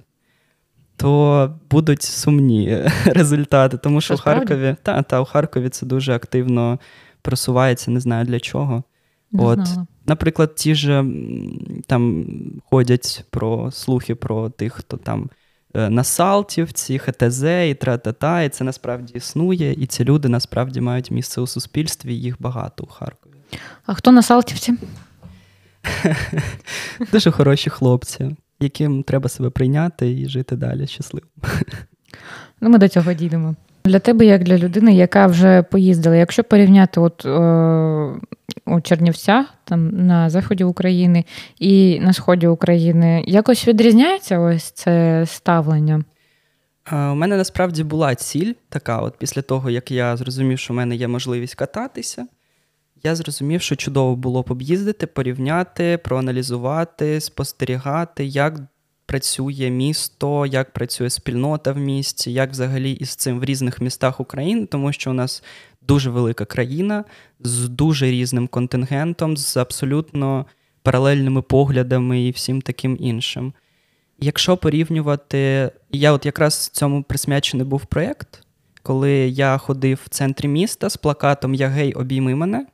то 0.95 1.55
будуть 1.71 2.01
сумні 2.01 2.77
результати. 3.05 3.77
Тому 3.77 4.01
що, 4.01 4.13
що 4.13 4.21
в 4.21 4.23
Харкові 4.23 4.75
та, 4.83 5.01
та, 5.01 5.21
у 5.21 5.25
Харкові 5.25 5.69
це 5.69 5.85
дуже 5.85 6.13
активно 6.13 6.79
просувається, 7.21 7.91
не 7.91 7.99
знаю 7.99 8.25
для 8.25 8.39
чого. 8.39 8.83
Не 9.31 9.43
От, 9.43 9.67
знала. 9.67 9.87
Наприклад, 10.05 10.55
ті 10.55 10.75
ж 10.75 11.05
там 11.87 12.25
ходять 12.69 13.25
про 13.29 13.71
слухи 13.71 14.15
про 14.15 14.49
тих, 14.49 14.73
хто 14.73 14.97
там. 14.97 15.29
Е, 15.75 15.89
на 15.89 16.03
Салтівці, 16.03 16.99
ХТЗ 16.99 17.43
і 17.43 17.77
тра-та-та, 17.79 18.41
і 18.41 18.49
це 18.49 18.63
насправді 18.63 19.13
існує, 19.13 19.73
і 19.73 19.85
ці 19.85 20.03
люди 20.03 20.29
насправді 20.29 20.81
мають 20.81 21.11
місце 21.11 21.41
у 21.41 21.47
суспільстві, 21.47 22.15
їх 22.15 22.35
багато 22.39 22.83
у 22.83 22.87
Харкові. 22.87 23.33
А 23.85 23.93
хто 23.93 24.11
на 24.11 24.21
Салтівці? 24.21 24.73
Дуже 27.11 27.31
хороші 27.31 27.69
хлопці, 27.69 28.35
яким 28.59 29.03
треба 29.03 29.29
себе 29.29 29.49
прийняти 29.49 30.11
і 30.11 30.29
жити 30.29 30.55
далі 30.55 30.87
щасливо. 30.87 31.27
Ну, 32.61 32.69
Ми 32.69 32.77
до 32.77 32.87
цього 32.87 33.13
дійдемо. 33.13 33.55
Для 33.85 33.99
тебе, 33.99 34.25
як 34.25 34.43
для 34.43 34.57
людини, 34.57 34.95
яка 34.95 35.27
вже 35.27 35.63
поїздила, 35.63 36.15
якщо 36.15 36.43
порівняти 36.43 36.99
от, 36.99 37.25
е, 37.25 37.29
у 38.65 38.81
Чернівцях, 38.81 39.53
там 39.63 40.07
на 40.07 40.29
заході 40.29 40.63
України 40.63 41.25
і 41.59 41.99
на 41.99 42.13
сході 42.13 42.47
України, 42.47 43.23
якось 43.27 43.67
відрізняється 43.67 44.39
ось 44.39 44.71
це 44.71 45.23
ставлення? 45.27 46.03
У 46.91 46.95
мене 46.95 47.37
насправді 47.37 47.83
була 47.83 48.15
ціль 48.15 48.53
така, 48.69 48.99
от 48.99 49.17
після 49.17 49.41
того, 49.41 49.69
як 49.69 49.91
я 49.91 50.17
зрозумів, 50.17 50.59
що 50.59 50.73
в 50.73 50.77
мене 50.77 50.95
є 50.95 51.07
можливість 51.07 51.55
кататися, 51.55 52.27
я 53.03 53.15
зрозумів, 53.15 53.61
що 53.61 53.75
чудово 53.75 54.15
було 54.15 54.41
б 54.41 54.51
об'їздити, 54.51 55.07
порівняти, 55.07 55.99
проаналізувати, 56.03 57.21
спостерігати, 57.21 58.25
як 58.25 58.59
працює 59.05 59.69
місто, 59.69 60.45
як 60.45 60.73
працює 60.73 61.09
спільнота 61.09 61.71
в 61.71 61.77
місті, 61.77 62.33
як 62.33 62.51
взагалі 62.51 62.91
із 62.91 63.15
цим 63.15 63.39
в 63.39 63.43
різних 63.43 63.81
містах 63.81 64.19
України, 64.19 64.65
тому 64.65 64.93
що 64.93 65.09
у 65.11 65.13
нас 65.13 65.43
дуже 65.81 66.09
велика 66.09 66.45
країна 66.45 67.03
з 67.39 67.69
дуже 67.69 68.05
різним 68.05 68.47
контингентом, 68.47 69.37
з 69.37 69.57
абсолютно 69.57 70.45
паралельними 70.83 71.41
поглядами 71.41 72.21
і 72.21 72.31
всім 72.31 72.61
таким 72.61 72.97
іншим. 72.99 73.53
Якщо 74.19 74.57
порівнювати, 74.57 75.71
я 75.91 76.11
от 76.11 76.25
якраз 76.25 76.67
цьому 76.67 77.03
присвячений 77.03 77.65
був 77.65 77.85
проєкт, 77.85 78.43
коли 78.83 79.11
я 79.11 79.57
ходив 79.57 79.99
в 80.05 80.09
центрі 80.09 80.47
міста 80.47 80.89
з 80.89 80.97
плакатом 80.97 81.53
Я 81.53 81.67
гей, 81.67 81.93
обійми 81.93 82.35
мене. 82.35 82.65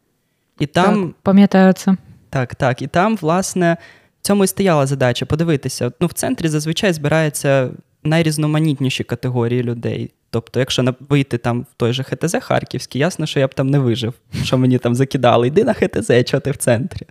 І 0.59 0.67
там, 0.67 1.07
так, 1.07 1.15
пам'ятаю 1.21 1.73
це. 1.73 1.95
Так, 2.29 2.55
так. 2.55 2.81
І 2.81 2.87
там, 2.87 3.17
власне, 3.17 3.77
в 4.21 4.25
цьому 4.25 4.43
і 4.43 4.47
стояла 4.47 4.85
задача 4.85 5.25
подивитися. 5.25 5.91
Ну, 5.99 6.07
В 6.07 6.13
центрі 6.13 6.47
зазвичай 6.47 6.93
збираються 6.93 7.69
найрізноманітніші 8.03 9.03
категорії 9.03 9.63
людей. 9.63 10.11
Тобто, 10.29 10.59
якщо 10.59 10.95
вийти 11.09 11.37
там 11.37 11.61
в 11.61 11.73
той 11.77 11.93
же 11.93 12.03
ХТЗ 12.03 12.35
Харківський, 12.41 13.01
ясно, 13.01 13.25
що 13.25 13.39
я 13.39 13.47
б 13.47 13.53
там 13.53 13.67
не 13.67 13.79
вижив, 13.79 14.13
що 14.43 14.57
мені 14.57 14.77
там 14.77 14.95
закидали, 14.95 15.47
йди 15.47 15.63
на 15.63 15.73
ХТЗ, 15.73 16.11
що 16.25 16.39
ти 16.39 16.51
в 16.51 16.57
центрі. 16.57 17.05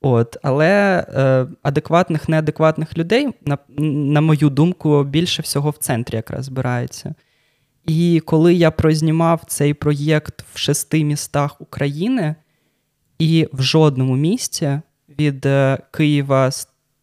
От, 0.00 0.36
Але 0.42 1.06
е, 1.14 1.46
адекватних, 1.62 2.28
неадекватних 2.28 2.98
людей, 2.98 3.28
на, 3.44 3.58
на 3.78 4.20
мою 4.20 4.50
думку, 4.50 5.04
більше 5.04 5.42
всього 5.42 5.70
в 5.70 5.76
центрі 5.76 6.16
якраз 6.16 6.44
збирається. 6.44 7.14
І 7.86 8.22
коли 8.24 8.54
я 8.54 8.70
прознімав 8.70 9.42
цей 9.46 9.74
проєкт 9.74 10.44
в 10.54 10.58
шести 10.58 11.04
містах 11.04 11.60
України, 11.60 12.34
і 13.18 13.48
в 13.52 13.62
жодному 13.62 14.16
місті 14.16 14.80
від 15.18 15.46
е, 15.46 15.78
Києва 15.90 16.50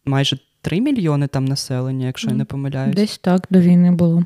майже 0.04 0.38
3 0.64 0.80
мільйони 0.80 1.26
там 1.26 1.44
населення, 1.44 2.06
якщо 2.06 2.28
я 2.28 2.34
не 2.34 2.44
помиляюсь. 2.44 2.96
Десь 2.96 3.18
так 3.18 3.46
до 3.50 3.60
війни 3.60 3.90
було. 3.90 4.24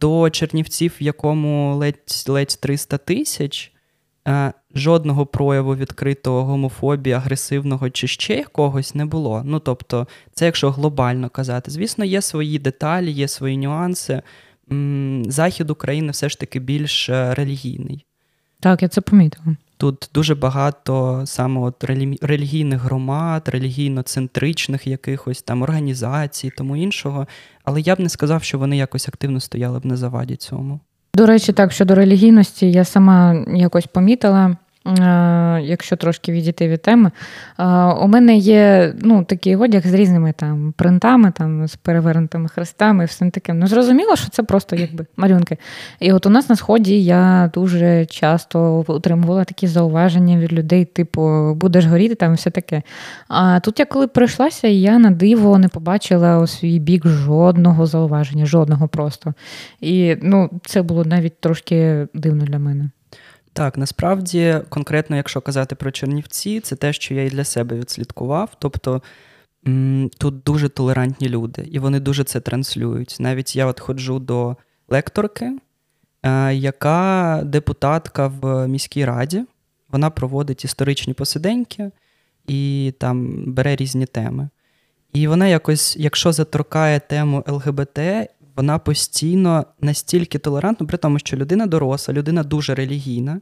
До 0.00 0.30
Чернівців, 0.30 0.96
в 1.00 1.02
якому 1.02 1.76
ледь 1.76 2.24
ледь 2.28 2.58
300 2.60 2.98
тисяч, 2.98 3.72
жодного 4.74 5.26
прояву 5.26 5.76
відкритого 5.76 6.44
гомофобії, 6.44 7.14
агресивного 7.14 7.90
чи 7.90 8.06
ще 8.06 8.34
якогось 8.34 8.94
не 8.94 9.04
було. 9.04 9.42
Ну 9.44 9.58
тобто, 9.60 10.06
це 10.32 10.46
якщо 10.46 10.70
глобально 10.70 11.28
казати. 11.28 11.70
Звісно, 11.70 12.04
є 12.04 12.22
свої 12.22 12.58
деталі, 12.58 13.10
є 13.10 13.28
свої 13.28 13.56
нюанси. 13.56 14.22
Захід 15.26 15.70
України 15.70 16.10
все 16.10 16.28
ж 16.28 16.40
таки 16.40 16.60
більш 16.60 17.08
е, 17.08 17.34
релігійний. 17.34 18.06
Так, 18.60 18.82
я 18.82 18.88
це 18.88 19.00
помітила. 19.00 19.56
Тут 19.78 20.10
дуже 20.14 20.34
багато 20.34 21.22
саме 21.26 21.60
от 21.60 21.84
релігійних 22.22 22.80
громад, 22.80 23.48
релігійно-центричних 23.48 24.86
якихось 24.86 25.42
там 25.42 25.62
організацій, 25.62 26.52
тому 26.56 26.76
іншого. 26.76 27.26
Але 27.64 27.80
я 27.80 27.96
б 27.96 28.00
не 28.00 28.08
сказав, 28.08 28.42
що 28.42 28.58
вони 28.58 28.76
якось 28.76 29.08
активно 29.08 29.40
стояли 29.40 29.78
б 29.78 29.86
на 29.86 29.96
заваді 29.96 30.36
цьому. 30.36 30.80
До 31.14 31.26
речі, 31.26 31.52
так 31.52 31.72
щодо 31.72 31.94
релігійності, 31.94 32.72
я 32.72 32.84
сама 32.84 33.44
якось 33.48 33.86
помітила. 33.86 34.56
Е, 34.88 35.60
якщо 35.62 35.96
трошки 35.96 36.32
відійти 36.32 36.68
від 36.68 36.82
теми, 36.82 37.10
е, 37.58 37.64
у 37.84 38.08
мене 38.08 38.36
є 38.36 38.94
ну, 39.00 39.24
такий 39.24 39.56
одяг 39.56 39.86
з 39.86 39.94
різними 39.94 40.32
там 40.36 40.74
принтами, 40.76 41.32
там, 41.36 41.68
з 41.68 41.76
перевернутими 41.76 42.48
хрестами 42.48 43.04
і 43.04 43.06
все 43.06 43.30
таке. 43.30 43.54
Ну, 43.54 43.66
зрозуміло, 43.66 44.16
що 44.16 44.28
це 44.28 44.42
просто 44.42 44.76
якби 44.76 45.06
малюнки. 45.16 45.56
І 46.00 46.12
от 46.12 46.26
у 46.26 46.30
нас 46.30 46.48
на 46.48 46.56
сході 46.56 47.04
я 47.04 47.50
дуже 47.54 48.06
часто 48.06 48.84
отримувала 48.86 49.44
такі 49.44 49.66
зауваження 49.66 50.38
від 50.38 50.52
людей, 50.52 50.84
типу, 50.84 51.54
будеш 51.54 51.86
горіти 51.86 52.14
там 52.14 52.34
все 52.34 52.50
таке. 52.50 52.82
А 53.28 53.60
тут 53.60 53.80
я 53.80 53.86
коли 53.86 54.06
прийшлася, 54.06 54.68
я 54.68 54.98
на 54.98 55.10
диво 55.10 55.58
не 55.58 55.68
побачила 55.68 56.38
у 56.38 56.46
свій 56.46 56.78
бік 56.78 57.06
жодного 57.06 57.86
зауваження, 57.86 58.46
жодного 58.46 58.88
просто. 58.88 59.34
І 59.80 60.16
ну, 60.22 60.50
це 60.64 60.82
було 60.82 61.04
навіть 61.04 61.40
трошки 61.40 62.06
дивно 62.14 62.44
для 62.44 62.58
мене. 62.58 62.90
Так, 63.58 63.78
насправді, 63.78 64.60
конкретно, 64.68 65.16
якщо 65.16 65.40
казати 65.40 65.74
про 65.74 65.90
Чернівці, 65.90 66.60
це 66.60 66.76
те, 66.76 66.92
що 66.92 67.14
я 67.14 67.24
і 67.24 67.28
для 67.28 67.44
себе 67.44 67.76
відслідкував. 67.76 68.50
Тобто 68.58 69.02
тут 70.18 70.42
дуже 70.42 70.68
толерантні 70.68 71.28
люди, 71.28 71.68
і 71.70 71.78
вони 71.78 72.00
дуже 72.00 72.24
це 72.24 72.40
транслюють. 72.40 73.16
Навіть 73.20 73.56
я 73.56 73.66
от 73.66 73.80
ходжу 73.80 74.18
до 74.18 74.56
лекторки, 74.88 75.58
е- 76.22 76.54
яка 76.54 77.40
депутатка 77.44 78.26
в 78.26 78.68
міській 78.68 79.04
раді, 79.04 79.44
вона 79.88 80.10
проводить 80.10 80.64
історичні 80.64 81.14
посиденьки 81.14 81.90
і 82.46 82.92
там 82.98 83.44
бере 83.52 83.76
різні 83.76 84.06
теми. 84.06 84.48
І 85.12 85.28
вона 85.28 85.46
якось, 85.46 85.96
якщо 85.96 86.32
заторкає 86.32 87.00
тему 87.00 87.44
ЛГБТ, 87.46 87.98
вона 88.58 88.78
постійно 88.78 89.66
настільки 89.80 90.38
толерантна, 90.38 90.86
при 90.86 90.98
тому, 90.98 91.18
що 91.18 91.36
людина 91.36 91.66
доросла, 91.66 92.14
людина 92.14 92.42
дуже 92.42 92.74
релігійна, 92.74 93.40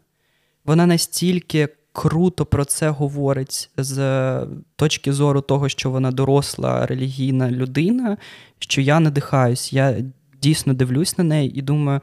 вона 0.65 0.87
настільки 0.87 1.69
круто 1.93 2.47
про 2.47 2.65
це 2.65 2.91
говорить 2.91 3.71
з 3.77 4.47
точки 4.77 5.13
зору 5.13 5.41
того, 5.41 5.69
що 5.69 5.91
вона 5.91 6.11
доросла 6.11 6.87
релігійна 6.87 7.51
людина, 7.51 8.17
що 8.59 8.81
я 8.81 9.01
надихаюсь. 9.01 9.73
Я 9.73 9.97
дійсно 10.43 10.75
дивлюсь 10.75 11.19
на 11.19 11.25
неї 11.25 11.59
і 11.59 11.63
думаю, 11.63 12.01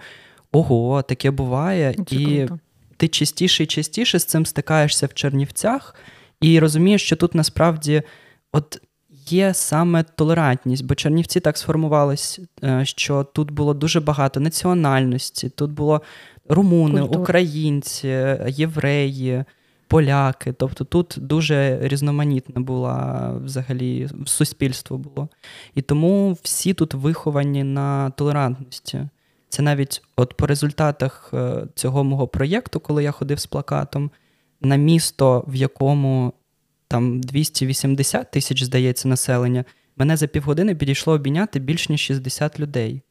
ого, 0.51 1.01
таке 1.01 1.32
буває. 1.32 1.96
Це 2.08 2.15
і 2.15 2.38
круто. 2.38 2.60
ти 2.98 3.08
частіше 3.08 3.63
і 3.63 3.67
частіше 3.67 4.20
з 4.20 4.25
цим 4.25 4.46
стикаєшся 4.46 5.05
в 5.05 5.13
Чернівцях, 5.13 5.96
і 6.41 6.60
розумієш, 6.60 7.03
що 7.03 7.15
тут 7.15 7.36
насправді 7.36 8.01
от 8.51 8.82
є 9.27 9.53
саме 9.53 10.03
толерантність, 10.03 10.86
бо 10.86 10.96
Чернівці 10.96 11.39
так 11.39 11.58
сформувались, 11.58 12.39
е, 12.63 12.86
що 12.86 13.24
тут 13.24 13.51
було 13.51 13.74
дуже 13.74 14.00
багато 14.00 14.39
національності, 14.39 15.50
тут 15.50 15.72
було 15.72 16.01
румуни, 16.50 17.01
Культур. 17.01 17.22
українці, 17.22 18.08
євреї, 18.48 19.44
поляки. 19.88 20.53
Тобто 20.53 20.84
тут 20.84 21.15
дуже 21.18 21.80
різноманітне 21.82 22.62
була 22.62 23.32
взагалі 23.44 24.10
суспільство 24.25 24.98
було. 24.98 25.30
І 25.75 25.82
тому 25.82 26.38
всі 26.42 26.74
тут 26.74 26.94
виховані 26.94 27.63
на 27.63 28.10
толерантності. 28.10 29.01
Це 29.50 29.62
навіть 29.62 30.01
от 30.15 30.38
по 30.38 30.48
результатах 30.48 31.32
е, 31.34 31.68
цього 31.75 32.03
мого 32.03 32.27
проєкту, 32.27 32.80
коли 32.80 33.03
я 33.03 33.12
ходив 33.12 33.39
з 33.39 33.46
плакатом, 33.46 34.12
на 34.62 34.75
місто, 34.75 35.44
в 35.48 35.56
якому 35.56 36.34
там 36.94 37.22
280 37.22 38.32
тисяч, 38.32 38.64
здається, 38.64 39.08
населення, 39.08 39.66
Мене 39.98 40.18
за 40.18 40.28
півгодини 40.28 40.76
підійшло 40.76 41.14
обійняти 41.14 41.60
більш 41.60 41.90
ніж 41.90 42.02
60 42.02 42.60
людей. 42.60 43.02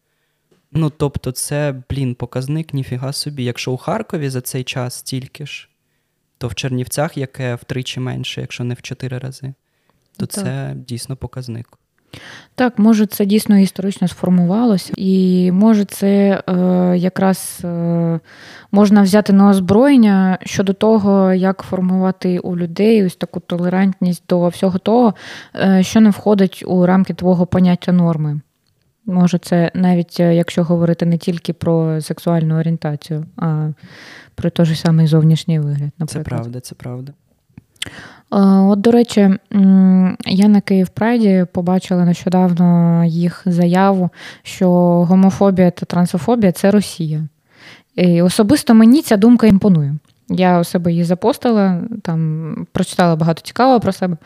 Ну, 0.72 0.90
тобто, 0.90 1.32
це, 1.32 1.82
блін, 1.90 2.14
показник 2.14 2.74
ніфіга 2.74 3.12
собі. 3.12 3.44
Якщо 3.44 3.72
у 3.72 3.76
Харкові 3.76 4.28
за 4.28 4.40
цей 4.40 4.64
час 4.64 4.94
стільки 4.94 5.46
ж, 5.46 5.68
то 6.38 6.48
в 6.48 6.54
Чернівцях 6.54 7.16
яке 7.16 7.54
втричі 7.54 8.00
менше, 8.00 8.40
якщо 8.40 8.64
не 8.64 8.74
в 8.74 8.82
чотири 8.82 9.18
рази, 9.18 9.54
то 10.16 10.26
так. 10.26 10.44
це 10.44 10.74
дійсно 10.76 11.16
показник. 11.16 11.78
Так, 12.54 12.78
може, 12.78 13.06
це 13.06 13.26
дійсно 13.26 13.58
історично 13.58 14.08
сформувалося, 14.08 14.92
і 14.96 15.50
може, 15.52 15.84
це 15.84 16.42
е, 16.48 16.52
якраз 16.96 17.60
е, 17.64 18.20
можна 18.72 19.02
взяти 19.02 19.32
на 19.32 19.50
озброєння 19.50 20.38
щодо 20.42 20.72
того, 20.72 21.32
як 21.32 21.62
формувати 21.62 22.38
у 22.38 22.56
людей 22.56 23.06
ось 23.06 23.16
таку 23.16 23.40
толерантність 23.40 24.22
до 24.28 24.48
всього 24.48 24.78
того, 24.78 25.14
е, 25.56 25.82
що 25.82 26.00
не 26.00 26.10
входить 26.10 26.64
у 26.66 26.86
рамки 26.86 27.14
твого 27.14 27.46
поняття 27.46 27.92
норми. 27.92 28.40
Може, 29.06 29.38
це 29.38 29.70
навіть 29.74 30.16
е, 30.20 30.34
якщо 30.34 30.64
говорити 30.64 31.06
не 31.06 31.18
тільки 31.18 31.52
про 31.52 32.00
сексуальну 32.00 32.58
орієнтацію, 32.58 33.26
а 33.36 33.68
про 34.34 34.50
той 34.50 34.66
же 34.66 34.76
самий 34.76 35.06
зовнішній 35.06 35.58
вигляд. 35.58 35.90
наприклад. 35.98 36.10
Це 36.10 36.22
правда, 36.22 36.60
це 36.60 36.74
правда. 36.74 37.12
От, 38.30 38.80
до 38.80 38.90
речі, 38.90 39.20
я 40.26 40.48
на 40.48 40.60
Київ 40.60 40.88
Прайді 40.88 41.46
побачила 41.52 42.04
нещодавно 42.04 43.04
їх 43.04 43.42
заяву, 43.46 44.10
що 44.42 44.70
гомофобія 45.04 45.70
та 45.70 45.86
трансофобія 45.86 46.52
це 46.52 46.70
Росія. 46.70 47.28
І 47.96 48.22
Особисто 48.22 48.74
мені 48.74 49.02
ця 49.02 49.16
думка 49.16 49.46
імпонує. 49.46 49.94
Я 50.28 50.60
у 50.60 50.64
себе 50.64 50.90
її 50.90 51.04
запостила, 51.04 51.80
там 52.02 52.66
прочитала 52.72 53.16
багато 53.16 53.42
цікавого 53.42 53.80
про 53.80 53.92
себе. 53.92 54.16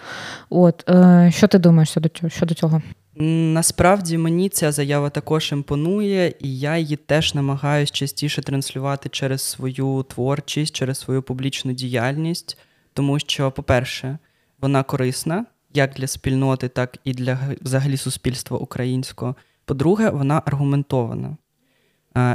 От, 0.51 0.85
е, 0.91 1.31
Що 1.35 1.49
ти 1.49 1.59
думаєш 1.59 1.97
щодо 2.29 2.55
цього? 2.55 2.83
Насправді 3.19 4.19
мені 4.19 4.49
ця 4.49 4.73
заява 4.73 5.11
також 5.11 5.53
імпонує, 5.53 6.35
і 6.41 6.59
я 6.59 6.77
її 6.77 6.97
теж 6.97 7.35
намагаюся 7.35 7.93
частіше 7.93 8.43
транслювати 8.43 9.09
через 9.09 9.43
свою 9.43 10.05
творчість, 10.09 10.77
через 10.77 10.99
свою 10.99 11.23
публічну 11.23 11.73
діяльність, 11.73 12.59
тому 12.97 13.19
що, 13.19 13.51
по-перше, 13.51 14.19
вона 14.61 14.83
корисна 14.83 15.47
як 15.75 15.95
для 15.95 16.07
спільноти, 16.07 16.69
так 16.69 16.99
і 17.05 17.13
для 17.13 17.39
взагалі 17.61 17.97
суспільства 17.97 18.59
українського. 18.59 19.37
По-друге, 19.65 20.11
вона 20.11 20.43
аргументована. 20.47 21.37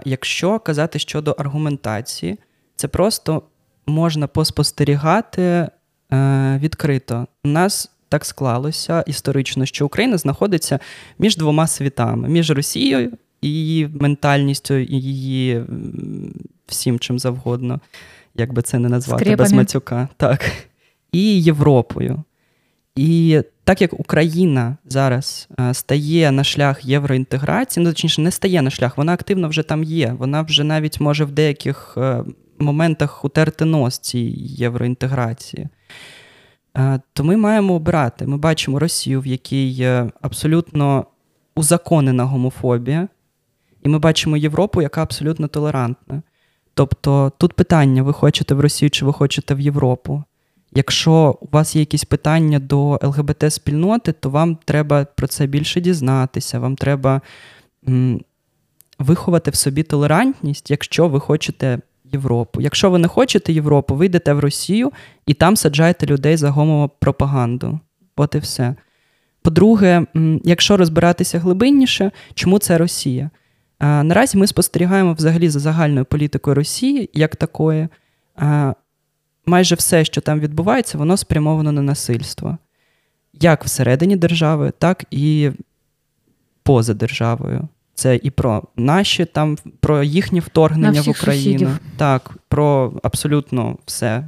Якщо 0.06 0.60
казати 0.60 1.00
щодо 1.00 1.32
аргументації, 1.32 2.39
це 2.75 2.88
просто 2.88 3.41
можна 3.86 4.27
поспостерігати 4.27 5.41
е, 5.41 5.70
відкрито. 6.63 7.27
У 7.44 7.48
нас 7.48 7.91
так 8.10 8.25
склалося 8.25 9.03
історично, 9.08 9.65
що 9.65 9.86
Україна 9.86 10.18
знаходиться 10.18 10.80
між 11.20 11.38
двома 11.38 11.68
світами: 11.68 12.30
між 12.30 12.51
Росією 12.51 13.18
і 13.41 13.50
її 13.50 13.88
ментальністю, 13.88 14.74
і 14.74 14.96
її 14.96 15.63
всім 16.68 17.00
чим 17.00 17.20
завгодно, 17.20 17.80
як 18.35 18.53
би 18.53 18.61
це 18.61 18.79
не 18.79 18.89
назвати, 18.89 19.23
Скріпами. 19.23 19.43
без 19.43 19.53
Матюка. 19.53 20.07
Так. 20.17 20.51
І 21.11 21.41
Європою. 21.41 22.23
І 22.95 23.41
так 23.63 23.81
як 23.81 24.00
Україна 24.00 24.77
зараз 24.85 25.50
е, 25.59 25.73
стає 25.73 26.31
на 26.31 26.43
шлях 26.43 26.85
євроінтеграції, 26.85 27.83
ну 27.83 27.89
точніше, 27.89 28.21
не 28.21 28.31
стає 28.31 28.61
на 28.61 28.69
шлях, 28.69 28.97
вона 28.97 29.13
активно 29.13 29.47
вже 29.47 29.63
там 29.63 29.83
є. 29.83 30.15
Вона 30.19 30.41
вже 30.41 30.63
навіть 30.63 31.00
може 31.00 31.25
в 31.25 31.31
деяких 31.31 31.93
е, 31.97 32.23
моментах 32.59 33.25
утерти 33.25 33.65
нос 33.65 34.00
цій 34.00 34.33
євроінтеграції. 34.38 35.67
Е, 36.77 37.00
то 37.13 37.23
ми 37.23 37.38
маємо 37.38 37.73
обирати. 37.73 38.27
Ми 38.27 38.38
бачимо 38.38 38.79
Росію, 38.79 39.21
в 39.21 39.27
якій 39.27 39.88
абсолютно 40.21 41.05
узаконена 41.55 42.23
гомофобія, 42.23 43.07
і 43.83 43.89
ми 43.89 44.00
бачимо 44.00 44.37
Європу, 44.37 44.81
яка 44.81 45.03
абсолютно 45.03 45.48
толерантна. 45.48 46.22
Тобто 46.81 47.31
тут 47.37 47.53
питання: 47.53 48.03
ви 48.03 48.13
хочете 48.13 48.55
в 48.55 48.59
Росію 48.59 48.89
чи 48.89 49.05
ви 49.05 49.13
хочете 49.13 49.55
в 49.55 49.59
Європу. 49.59 50.24
Якщо 50.72 51.37
у 51.41 51.48
вас 51.51 51.75
є 51.75 51.79
якісь 51.79 52.03
питання 52.03 52.59
до 52.59 52.98
ЛГБТ-спільноти, 53.01 54.13
то 54.20 54.29
вам 54.29 54.57
треба 54.65 55.05
про 55.15 55.27
це 55.27 55.48
більше 55.48 55.81
дізнатися, 55.81 56.59
вам 56.59 56.75
треба 56.75 57.22
м, 57.87 58.22
виховати 59.00 59.51
в 59.51 59.55
собі 59.55 59.83
толерантність, 59.83 60.72
якщо 60.72 61.07
ви 61.07 61.20
хочете 61.20 61.79
Європу. 62.05 62.61
Якщо 62.61 62.89
ви 62.89 62.98
не 63.00 63.07
хочете 63.07 63.53
Європу, 63.53 63.96
ви 63.96 64.05
йдете 64.05 64.33
в 64.33 64.39
Росію 64.39 64.91
і 65.25 65.33
там 65.33 65.57
саджаєте 65.57 66.05
людей 66.05 66.37
за 66.37 66.50
гомопропаганду. 66.50 67.79
От 68.15 68.35
і 68.35 68.37
все. 68.37 68.75
По-друге, 69.41 70.05
якщо 70.44 70.77
розбиратися 70.77 71.39
глибинніше, 71.39 72.11
чому 72.33 72.59
це 72.59 72.77
Росія? 72.77 73.29
Наразі 73.81 74.37
ми 74.37 74.48
спостерігаємо 74.48 75.13
взагалі 75.13 75.50
за 75.50 75.59
загальною 75.59 76.05
політикою 76.05 76.55
Росії 76.55 77.09
як 77.13 77.35
такої. 77.35 77.87
Майже 79.46 79.75
все, 79.75 80.05
що 80.05 80.22
там 80.22 80.39
відбувається, 80.39 80.98
воно 80.98 81.17
спрямовано 81.17 81.72
на 81.72 81.81
насильство. 81.81 82.57
Як 83.33 83.63
всередині 83.65 84.15
держави, 84.15 84.74
так 84.77 85.05
і 85.11 85.51
поза 86.63 86.94
державою. 86.94 87.67
Це 87.94 88.20
і 88.24 88.29
про 88.29 88.63
наші 88.75 89.25
там, 89.25 89.57
про 89.79 90.03
їхнє 90.03 90.39
вторгнення 90.39 91.01
в 91.01 91.09
Україну. 91.09 91.44
Сусідів. 91.44 91.79
Так, 91.98 92.37
про 92.48 92.94
абсолютно 93.03 93.77
все 93.85 94.27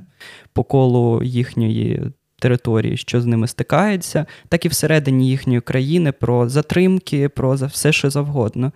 по 0.54 0.64
колу 0.64 1.24
їхньої 1.24 2.02
території, 2.40 2.98
що 2.98 3.22
з 3.22 3.26
ними 3.26 3.48
стикається, 3.48 4.26
так 4.50 4.66
і 4.66 4.70
всередині 4.70 5.30
їхньої 5.30 5.62
країни, 5.62 6.12
про 6.12 6.50
затримки, 6.50 7.30
про 7.30 7.54
все, 7.54 7.92
що 7.92 8.10
завгодно. 8.10 8.72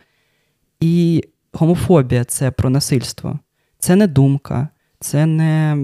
І 0.80 1.24
гомофобія 1.54 2.24
це 2.24 2.52
про 2.52 2.70
насильство. 2.70 3.40
Це 3.80 3.96
не 3.96 4.08
думка, 4.08 4.68
це 5.00 5.26
не, 5.26 5.78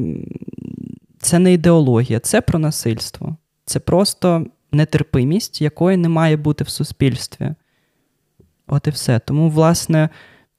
це 1.20 1.40
не 1.40 1.54
ідеологія, 1.54 2.20
це 2.20 2.42
про 2.42 2.60
насильство. 2.60 3.36
Це 3.66 3.80
просто 3.80 4.46
нетерпимість, 4.72 5.62
якої 5.62 5.98
не 5.98 6.10
має 6.10 6.38
бути 6.38 6.64
в 6.64 6.70
суспільстві. 6.70 7.54
От 8.68 8.88
і 8.88 8.90
все. 8.90 9.20
Тому, 9.20 9.50
власне, 9.50 10.10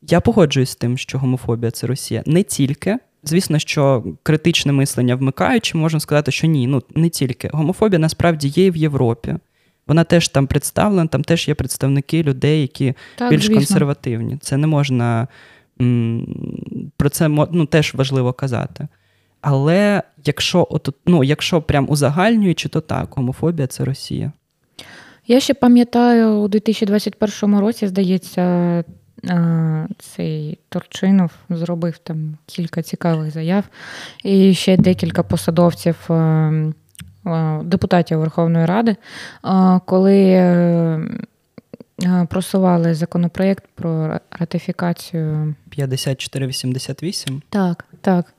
я 0.03 0.21
погоджуюсь 0.21 0.71
з 0.71 0.77
тим, 0.77 0.99
що 0.99 1.19
гомофобія 1.19 1.71
це 1.71 1.87
Росія. 1.87 2.23
Не 2.27 2.43
тільки. 2.43 2.99
Звісно, 3.23 3.59
що 3.59 4.05
критичне 4.23 4.73
мислення 4.73 5.17
вмикаючи, 5.17 5.79
можна 5.79 6.01
сказати, 6.01 6.33
що 6.33 6.47
ні, 6.47 6.67
ну 6.67 6.83
не 6.95 7.09
тільки. 7.09 7.51
Гомофобія 7.53 7.99
насправді 7.99 8.49
є 8.49 8.67
і 8.67 8.71
в 8.71 8.77
Європі. 8.77 9.37
Вона 9.87 10.05
теж 10.05 10.29
там 10.29 10.47
представлена, 10.47 11.07
там 11.07 11.25
теж 11.25 11.49
є 11.49 11.55
представники 11.55 12.23
людей, 12.23 12.61
які 12.61 12.95
так, 13.17 13.31
більш 13.31 13.43
звісно. 13.43 13.57
консервативні. 13.57 14.37
Це 14.37 14.57
не 14.57 14.67
можна 14.67 15.29
м, 15.81 16.27
про 16.97 17.09
це 17.09 17.29
ну, 17.29 17.67
теж 17.67 17.95
важливо 17.95 18.33
казати. 18.33 18.89
Але 19.41 20.03
якщо 20.25 20.67
от, 20.71 20.89
ну, 21.07 21.25
якщо 21.25 21.63
прям 21.63 21.87
узагальнюючи, 21.91 22.69
то 22.69 22.81
так, 22.81 23.09
гомофобія 23.11 23.67
це 23.67 23.85
Росія. 23.85 24.33
Я 25.27 25.41
ще 25.41 25.55
пам'ятаю, 25.55 26.29
у 26.31 26.49
2021 26.49 27.59
році, 27.59 27.87
здається, 27.87 28.85
цей 29.99 30.59
Турчинов 30.69 31.31
зробив 31.51 31.99
там 31.99 32.37
кілька 32.47 32.83
цікавих 32.83 33.31
заяв, 33.31 33.65
і 34.25 34.55
ще 34.55 34.77
декілька 34.77 35.23
посадовців, 35.23 35.97
депутатів 37.63 38.19
Верховної 38.19 38.67
Ради, 38.67 38.97
коли 39.85 40.23
е, 40.31 41.01
просували 42.29 42.95
законопроєкт 42.95 43.65
про 43.75 44.21
ратифікацію 44.31 45.55
5488? 45.71 47.43
Так, 47.51 47.85
так. 48.01 48.35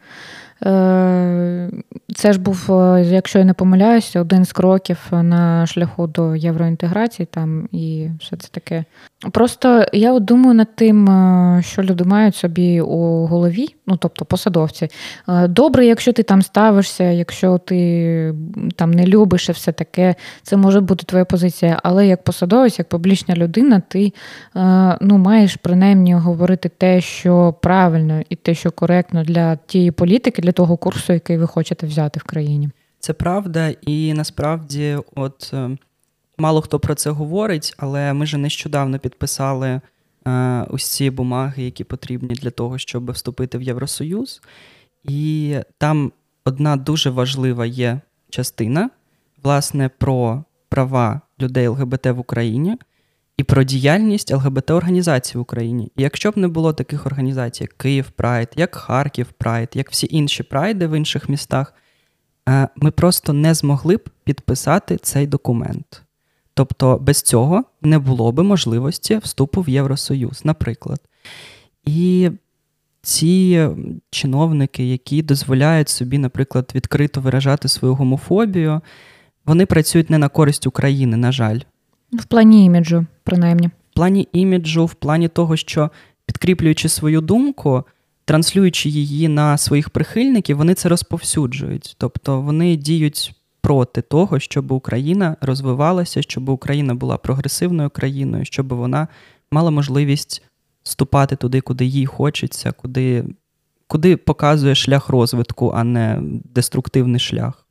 Е, 0.65 1.69
це 2.15 2.33
ж 2.33 2.39
був, 2.39 2.71
е, 2.71 3.03
якщо 3.05 3.39
я 3.39 3.45
не 3.45 3.53
помиляюся, 3.53 4.21
один 4.21 4.45
з 4.45 4.53
кроків 4.53 4.97
на 5.11 5.65
шляху 5.65 6.07
до 6.07 6.35
євроінтеграції 6.35 7.27
там 7.31 7.67
і 7.71 8.09
все 8.19 8.37
це 8.37 8.47
таке. 8.51 8.83
Просто 9.31 9.85
я 9.93 10.13
от 10.13 10.25
думаю 10.25 10.53
над 10.53 10.75
тим, 10.75 11.09
е, 11.09 11.61
що 11.63 11.83
люди 11.83 12.03
мають 12.03 12.35
собі 12.35 12.81
у 12.81 13.25
голові, 13.25 13.75
ну 13.87 13.97
тобто 13.97 14.25
посадовці. 14.25 14.87
Добре, 15.49 15.85
якщо 15.85 16.13
ти 16.13 16.23
там 16.23 16.41
ставишся, 16.41 17.03
якщо 17.03 17.57
ти 17.57 18.33
там 18.75 18.91
не 18.91 19.05
любиш 19.05 19.49
і 19.49 19.51
все 19.51 19.71
таке, 19.71 20.15
це 20.43 20.57
може 20.57 20.81
бути 20.81 21.05
твоя 21.05 21.25
позиція. 21.25 21.79
Але 21.83 22.07
як 22.07 22.23
посадовець, 22.23 22.79
як 22.79 22.89
публічна 22.89 23.35
людина, 23.35 23.81
ти 23.87 24.13
ну, 25.01 25.17
маєш 25.17 25.55
принаймні 25.55 26.13
говорити 26.13 26.69
те, 26.77 27.01
що 27.01 27.55
правильно, 27.61 28.21
і 28.29 28.35
те, 28.35 28.53
що 28.53 28.71
коректно 28.71 29.23
для 29.23 29.55
тієї 29.55 29.91
політики 29.91 30.41
для 30.41 30.51
того 30.55 30.77
курсу, 30.77 31.13
який 31.13 31.37
ви 31.37 31.47
хочете 31.47 31.87
взяти 31.87 32.19
в 32.19 32.23
країні. 32.23 32.69
Це 32.99 33.13
правда, 33.13 33.73
і 33.81 34.13
насправді, 34.13 34.97
от 35.15 35.51
е, 35.53 35.77
мало 36.37 36.61
хто 36.61 36.79
про 36.79 36.95
це 36.95 37.09
говорить, 37.09 37.73
але 37.77 38.13
ми 38.13 38.25
ж 38.25 38.37
нещодавно 38.37 38.99
підписали 38.99 39.81
е, 40.27 40.65
ці 40.77 41.09
бумаги, 41.09 41.63
які 41.63 41.83
потрібні 41.83 42.35
для 42.35 42.49
того, 42.51 42.77
щоб 42.77 43.11
вступити 43.11 43.57
в 43.57 43.61
Євросоюз. 43.61 44.41
І 45.03 45.55
там 45.77 46.11
одна 46.45 46.75
дуже 46.75 47.09
важлива 47.09 47.65
є 47.65 47.99
частина, 48.29 48.89
власне, 49.43 49.89
про 49.97 50.43
права 50.69 51.21
людей 51.39 51.67
ЛГБТ 51.67 52.05
в 52.05 52.19
Україні 52.19 52.77
і 53.37 53.43
про 53.43 53.63
діяльність 53.63 54.31
ЛГБТ-організацій 54.33 55.37
в 55.37 55.41
Україні. 55.41 55.91
І 55.95 56.03
якщо 56.03 56.31
б 56.31 56.37
не 56.37 56.47
було 56.47 56.73
таких 56.73 57.05
організацій, 57.05 57.63
як 57.63 57.73
Київ 57.73 58.09
Прайд, 58.09 58.49
як 58.55 58.75
Харків 58.75 59.27
Прайд, 59.37 59.69
як 59.73 59.91
всі 59.91 60.07
інші 60.09 60.43
прайди 60.43 60.87
в 60.87 60.97
інших 60.97 61.29
містах, 61.29 61.73
е, 62.49 62.67
ми 62.75 62.91
просто 62.91 63.33
не 63.33 63.53
змогли 63.53 63.97
б 63.97 64.09
підписати 64.23 64.97
цей 64.97 65.27
документ. 65.27 66.01
Тобто 66.53 66.97
без 66.97 67.21
цього 67.21 67.63
не 67.81 67.99
було 67.99 68.31
б 68.31 68.43
можливості 68.43 69.17
вступу 69.17 69.61
в 69.61 69.69
Євросоюз, 69.69 70.45
наприклад. 70.45 71.01
І 71.83 72.31
ці 73.01 73.67
чиновники, 74.09 74.85
які 74.91 75.21
дозволяють 75.21 75.89
собі, 75.89 76.17
наприклад, 76.17 76.71
відкрито 76.75 77.21
виражати 77.21 77.67
свою 77.67 77.95
гомофобію, 77.95 78.81
вони 79.45 79.65
працюють 79.65 80.09
не 80.09 80.17
на 80.17 80.29
користь 80.29 80.67
України, 80.67 81.17
на 81.17 81.31
жаль. 81.31 81.59
В 82.19 82.25
плані 82.25 82.65
іміджу, 82.65 83.05
принаймні. 83.23 83.67
В 83.67 83.93
плані 83.93 84.27
іміджу, 84.33 84.85
в 84.85 84.93
плані 84.93 85.27
того, 85.27 85.55
що 85.55 85.91
підкріплюючи 86.25 86.89
свою 86.89 87.21
думку, 87.21 87.83
транслюючи 88.25 88.89
її 88.89 89.27
на 89.27 89.57
своїх 89.57 89.89
прихильників, 89.89 90.57
вони 90.57 90.73
це 90.73 90.89
розповсюджують. 90.89 91.95
Тобто 91.97 92.41
вони 92.41 92.75
діють 92.75 93.35
проти 93.61 94.01
того, 94.01 94.39
щоб 94.39 94.71
Україна 94.71 95.37
розвивалася, 95.41 96.21
щоб 96.21 96.49
Україна 96.49 96.95
була 96.95 97.17
прогресивною 97.17 97.89
країною, 97.89 98.45
щоб 98.45 98.73
вона 98.73 99.07
мала 99.51 99.71
можливість 99.71 100.43
ступати 100.83 101.35
туди, 101.35 101.61
куди 101.61 101.85
їй 101.85 102.05
хочеться, 102.05 102.71
куди, 102.71 103.25
куди 103.87 104.17
показує 104.17 104.75
шлях 104.75 105.09
розвитку, 105.09 105.71
а 105.75 105.83
не 105.83 106.19
деструктивний 106.43 107.19
шлях. 107.19 107.64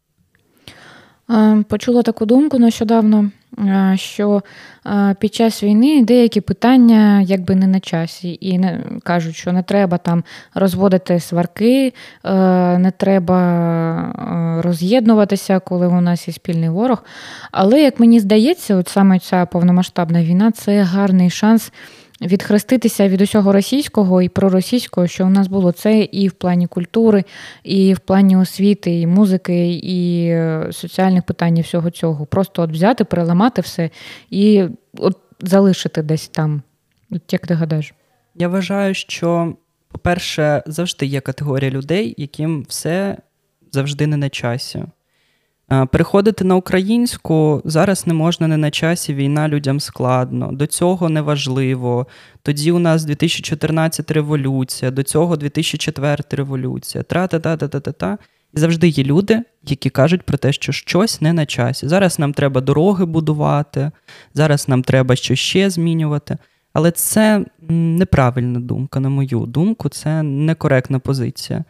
Почула 1.69 2.03
таку 2.03 2.27
думку 2.27 2.59
нещодавно, 2.59 3.31
що 3.95 4.43
під 5.19 5.35
час 5.35 5.63
війни 5.63 6.05
деякі 6.05 6.41
питання 6.41 7.21
якби 7.21 7.55
не 7.55 7.67
на 7.67 7.81
часі, 7.81 8.39
і 8.41 8.59
не 8.59 8.81
кажуть, 9.03 9.37
що 9.37 9.53
не 9.53 9.63
треба 9.63 9.99
там 9.99 10.25
розводити 10.55 11.21
сварки, 11.21 11.93
не 12.79 12.93
треба 12.97 14.61
роз'єднуватися, 14.65 15.59
коли 15.59 15.87
у 15.87 16.01
нас 16.01 16.29
є 16.29 16.35
спільний 16.35 16.69
ворог. 16.69 17.05
Але 17.53 17.83
як 17.83 18.01
мені 18.01 18.21
здається, 18.21 18.77
от 18.77 18.89
саме 18.89 19.19
ця 19.19 19.47
повномасштабна 19.47 20.25
війна 20.25 20.51
це 20.51 20.83
гарний 20.83 21.31
шанс 21.31 21.73
відхреститися 22.21 23.09
від 23.09 23.21
усього 23.21 23.53
російського 23.53 24.23
і 24.23 24.29
проросійського, 24.29 25.07
що 25.07 25.27
у 25.27 25.29
нас 25.29 25.49
було 25.49 25.73
це 25.73 26.01
і 26.01 26.29
в 26.29 26.33
плані 26.33 26.67
культури, 26.67 27.25
і 27.65 27.95
в 27.95 27.99
плані 27.99 28.37
освіти, 28.37 29.01
і 29.01 29.07
музики, 29.07 29.75
і 29.75 30.27
е, 30.27 30.69
соціальних 30.73 31.23
питань, 31.23 31.59
і 31.59 31.61
всього 31.61 31.91
цього. 31.91 32.27
Просто 32.27 32.63
от 32.63 32.71
взяти, 32.71 33.05
переламати 33.05 33.61
все 33.61 33.91
і 34.31 34.65
от 34.99 35.19
залишити 35.41 36.03
десь 36.03 36.29
там. 36.29 36.63
От 37.11 37.33
Як 37.33 37.47
ти 37.47 37.55
гадаєш? 37.55 37.95
Я 38.35 38.49
вважаю, 38.49 38.95
що, 38.95 39.55
по-перше, 39.89 40.63
завжди 40.67 41.07
є 41.07 41.21
категорія 41.21 41.71
людей, 41.71 42.15
яким 42.17 42.63
все 42.69 43.17
завжди 43.73 44.07
не 44.07 44.17
на 44.17 44.29
часі. 44.29 44.85
Переходити 45.93 46.45
на 46.45 46.57
українську 46.57 47.63
зараз 47.65 48.07
не 48.07 48.15
можна 48.15 48.49
не 48.49 48.57
на 48.57 48.71
часі, 48.71 49.15
війна 49.15 49.49
людям 49.49 49.81
складно, 49.81 50.53
до 50.53 50.67
цього 50.67 51.09
неважливо. 51.09 52.07
Тоді 52.43 52.73
у 52.73 52.79
нас 52.79 53.05
2014 53.05 54.11
революція, 54.11 54.91
до 54.91 55.03
цього 55.03 55.37
2004 55.37 56.25
революція. 56.31 57.05
Тра-та-та-та-та-та. 57.05 58.19
І 58.55 58.61
завжди 58.61 58.89
є 58.89 59.05
люди, 59.05 59.43
які 59.63 59.91
кажуть 59.91 60.23
про 60.23 60.39
те, 60.39 60.53
що 60.53 60.73
щось 60.73 61.21
не 61.21 61.33
на 61.33 61.47
часі. 61.47 61.89
Зараз 61.89 62.19
нам 62.19 62.33
треба 62.33 62.61
дороги 62.61 63.05
будувати, 63.05 63.91
зараз 64.35 64.69
нам 64.69 64.83
треба 64.83 65.17
щось 65.17 65.39
ще 65.39 65.71
змінювати. 65.71 66.39
Але 66.73 66.91
це 66.91 67.45
неправильна 67.69 68.61
думка, 68.61 69.01
на 69.01 69.09
мою 69.09 69.41
думку, 69.41 69.89
це 69.89 70.23
некоректна 70.23 70.99
позиція. 70.99 71.65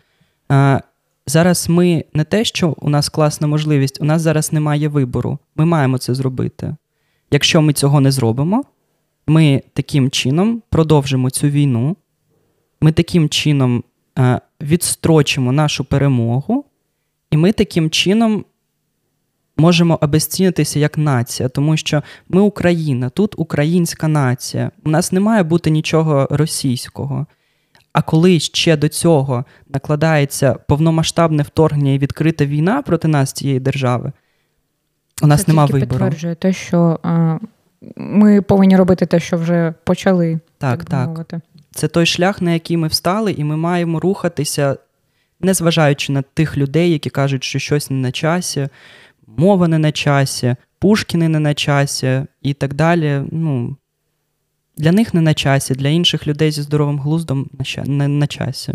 Зараз 1.26 1.68
ми 1.68 2.04
не 2.14 2.24
те, 2.24 2.44
що 2.44 2.76
у 2.78 2.90
нас 2.90 3.08
класна 3.08 3.46
можливість, 3.46 4.00
у 4.00 4.04
нас 4.04 4.22
зараз 4.22 4.52
немає 4.52 4.88
вибору. 4.88 5.38
Ми 5.56 5.64
маємо 5.64 5.98
це 5.98 6.14
зробити. 6.14 6.76
Якщо 7.30 7.62
ми 7.62 7.72
цього 7.72 8.00
не 8.00 8.10
зробимо, 8.10 8.64
ми 9.26 9.62
таким 9.72 10.10
чином 10.10 10.62
продовжимо 10.70 11.30
цю 11.30 11.48
війну, 11.48 11.96
ми 12.80 12.92
таким 12.92 13.28
чином 13.28 13.84
е, 14.18 14.40
відстрочимо 14.60 15.52
нашу 15.52 15.84
перемогу, 15.84 16.64
і 17.30 17.36
ми 17.36 17.52
таким 17.52 17.90
чином 17.90 18.44
можемо 19.56 19.98
обезцінитися 20.02 20.78
як 20.78 20.98
нація, 20.98 21.48
тому 21.48 21.76
що 21.76 22.02
ми 22.28 22.40
Україна, 22.40 23.10
тут 23.10 23.34
українська 23.38 24.08
нація. 24.08 24.70
У 24.84 24.90
нас 24.90 25.12
не 25.12 25.20
має 25.20 25.42
бути 25.42 25.70
нічого 25.70 26.28
російського. 26.30 27.26
А 27.94 28.02
коли 28.02 28.40
ще 28.40 28.76
до 28.76 28.88
цього 28.88 29.44
накладається 29.68 30.54
повномасштабне 30.54 31.42
вторгнення 31.42 31.92
і 31.92 31.98
відкрита 31.98 32.44
війна 32.44 32.82
проти 32.82 33.08
нас 33.08 33.32
цієї 33.32 33.60
держави, 33.60 34.12
у 35.22 35.26
нас 35.26 35.44
Це 35.44 35.52
нема 35.52 35.64
вибору. 35.64 35.80
підтверджує 35.80 36.34
те, 36.34 36.52
що 36.52 37.00
а, 37.02 37.38
ми 37.96 38.42
повинні 38.42 38.76
робити 38.76 39.06
те, 39.06 39.20
що 39.20 39.36
вже 39.36 39.74
почали. 39.84 40.40
Так, 40.58 40.84
так. 40.84 41.24
так. 41.28 41.40
Це 41.70 41.88
той 41.88 42.06
шлях, 42.06 42.42
на 42.42 42.52
який 42.52 42.76
ми 42.76 42.88
встали, 42.88 43.32
і 43.32 43.44
ми 43.44 43.56
маємо 43.56 44.00
рухатися, 44.00 44.76
незважаючи 45.40 46.12
на 46.12 46.22
тих 46.22 46.56
людей, 46.56 46.90
які 46.90 47.10
кажуть, 47.10 47.44
що 47.44 47.58
щось 47.58 47.90
не 47.90 47.96
на 47.96 48.12
часі, 48.12 48.68
мова 49.26 49.68
не 49.68 49.78
на 49.78 49.92
часі, 49.92 50.56
Пушкіни 50.78 51.28
не 51.28 51.38
на 51.40 51.54
часі 51.54 52.22
і 52.42 52.54
так 52.54 52.74
далі. 52.74 53.22
Ну, 53.30 53.76
для 54.76 54.92
них 54.92 55.14
не 55.14 55.20
на 55.20 55.34
часі, 55.34 55.74
для 55.74 55.88
інших 55.88 56.26
людей 56.26 56.50
зі 56.50 56.62
здоровим 56.62 56.98
глуздом 56.98 57.50
не 57.86 58.08
на 58.08 58.26
часі. 58.26 58.74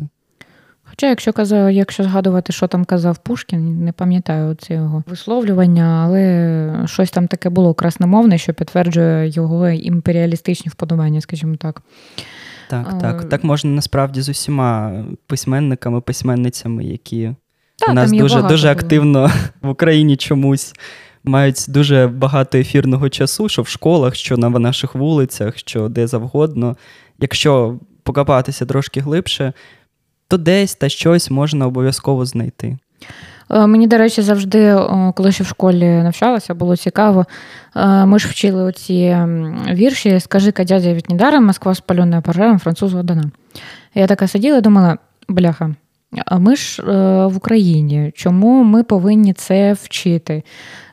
Хоча, 0.89 1.09
якщо 1.09 1.33
казав, 1.33 1.71
якщо 1.71 2.03
згадувати, 2.03 2.53
що 2.53 2.67
там 2.67 2.85
казав 2.85 3.17
Пушкін, 3.17 3.83
не 3.83 3.91
пам'ятаю 3.91 4.55
це 4.55 4.73
його 4.73 5.03
висловлювання, 5.07 6.03
але 6.05 6.87
щось 6.87 7.11
там 7.11 7.27
таке 7.27 7.49
було 7.49 7.73
красномовне, 7.73 8.37
що 8.37 8.53
підтверджує 8.53 9.29
його 9.29 9.69
імперіалістичні 9.69 10.69
вподобання, 10.69 11.21
скажімо 11.21 11.55
так. 11.55 11.81
Так, 12.69 12.87
а, 12.89 12.93
так. 12.93 13.29
Так 13.29 13.43
можна 13.43 13.71
насправді 13.71 14.21
з 14.21 14.29
усіма 14.29 15.03
письменниками, 15.27 16.01
письменницями, 16.01 16.85
які 16.85 17.35
та, 17.79 17.91
у 17.91 17.95
нас 17.95 18.11
дуже 18.11 18.41
дуже 18.41 18.71
активно 18.71 19.31
в 19.61 19.69
Україні 19.69 20.17
чомусь 20.17 20.73
мають 21.23 21.65
дуже 21.67 22.07
багато 22.07 22.57
ефірного 22.57 23.09
часу, 23.09 23.49
що 23.49 23.61
в 23.61 23.67
школах, 23.67 24.15
що 24.15 24.37
на 24.37 24.49
наших 24.49 24.95
вулицях, 24.95 25.57
що 25.57 25.89
де 25.89 26.07
завгодно. 26.07 26.77
Якщо 27.19 27.79
покопатися 28.03 28.65
трошки 28.65 28.99
глибше, 28.99 29.53
то 30.27 30.37
десь 30.37 30.75
та 30.75 30.89
щось 30.89 31.31
можна 31.31 31.67
обов'язково 31.67 32.25
знайти. 32.25 32.77
Е, 33.51 33.67
мені, 33.67 33.87
до 33.87 33.97
речі, 33.97 34.21
завжди, 34.21 34.77
коли 35.15 35.31
ще 35.31 35.43
в 35.43 35.47
школі 35.47 35.85
навчалася, 35.85 36.53
було 36.53 36.77
цікаво. 36.77 37.25
Е, 37.75 38.05
ми 38.05 38.19
ж 38.19 38.27
вчили 38.27 38.63
оці 38.63 39.17
вірші 39.69 40.19
Скажи-ка, 40.19 40.63
дядя 40.63 40.93
від 40.93 41.09
недаром, 41.09 41.45
Москва 41.45 41.75
спалена 41.75 42.21
пожаром, 42.21 42.59
французу 42.59 42.97
одана. 42.97 43.31
Я 43.93 44.07
така 44.07 44.27
сиділа 44.27 44.57
і 44.57 44.61
думала, 44.61 44.97
бляха, 45.29 45.75
ми 46.31 46.55
ж 46.55 46.83
е, 46.83 47.25
в 47.25 47.37
Україні, 47.37 48.11
чому 48.15 48.63
ми 48.63 48.83
повинні 48.83 49.33
це 49.33 49.73
вчити? 49.73 50.43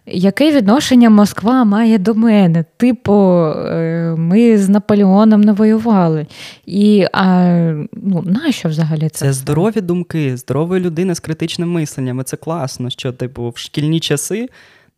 Яке 0.06 0.52
відношення 0.56 1.10
Москва 1.10 1.64
має 1.64 1.98
до 1.98 2.14
мене? 2.14 2.64
Типу, 2.76 3.12
е, 3.12 4.14
ми 4.18 4.58
з 4.58 4.68
Наполеоном 4.68 5.40
не 5.40 5.52
воювали. 5.52 6.26
І 6.66 7.06
а, 7.12 7.46
ну, 7.92 8.24
нащо 8.26 8.68
взагалі 8.68 9.08
це? 9.08 9.26
Це 9.26 9.32
здорові 9.32 9.80
думки, 9.80 10.36
здорової 10.36 10.82
людини 10.82 11.14
з 11.14 11.20
критичним 11.20 11.72
мисленням. 11.72 12.20
І 12.20 12.22
Це 12.22 12.36
класно, 12.36 12.90
що 12.90 13.12
типу 13.12 13.48
в 13.48 13.58
шкільні 13.58 14.00
часи, 14.00 14.48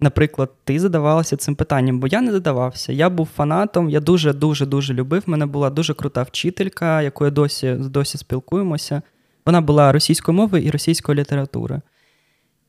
наприклад, 0.01 0.51
ти 0.65 0.79
задавалася 0.79 1.37
цим 1.37 1.55
питанням, 1.55 2.01
бо 2.01 2.07
я 2.07 2.21
не 2.21 2.33
задавався. 2.33 2.93
Я 2.93 3.11
був 3.11 3.29
фанатом, 3.37 3.91
я 3.91 4.01
дуже 4.01 4.33
дуже 4.33 4.67
дуже 4.67 4.95
любив. 4.95 5.23
Мене 5.27 5.47
була 5.47 5.71
дуже 5.71 5.95
крута 5.95 6.23
вчителька, 6.23 7.03
якою 7.03 7.31
досі 7.31 7.77
досі 7.79 8.19
спілкуємося. 8.19 9.03
Вона 9.49 9.61
була 9.61 9.93
російською 9.93 10.37
мовою 10.37 10.65
і 10.65 10.71
російської 10.71 11.19
літератури. 11.19 11.81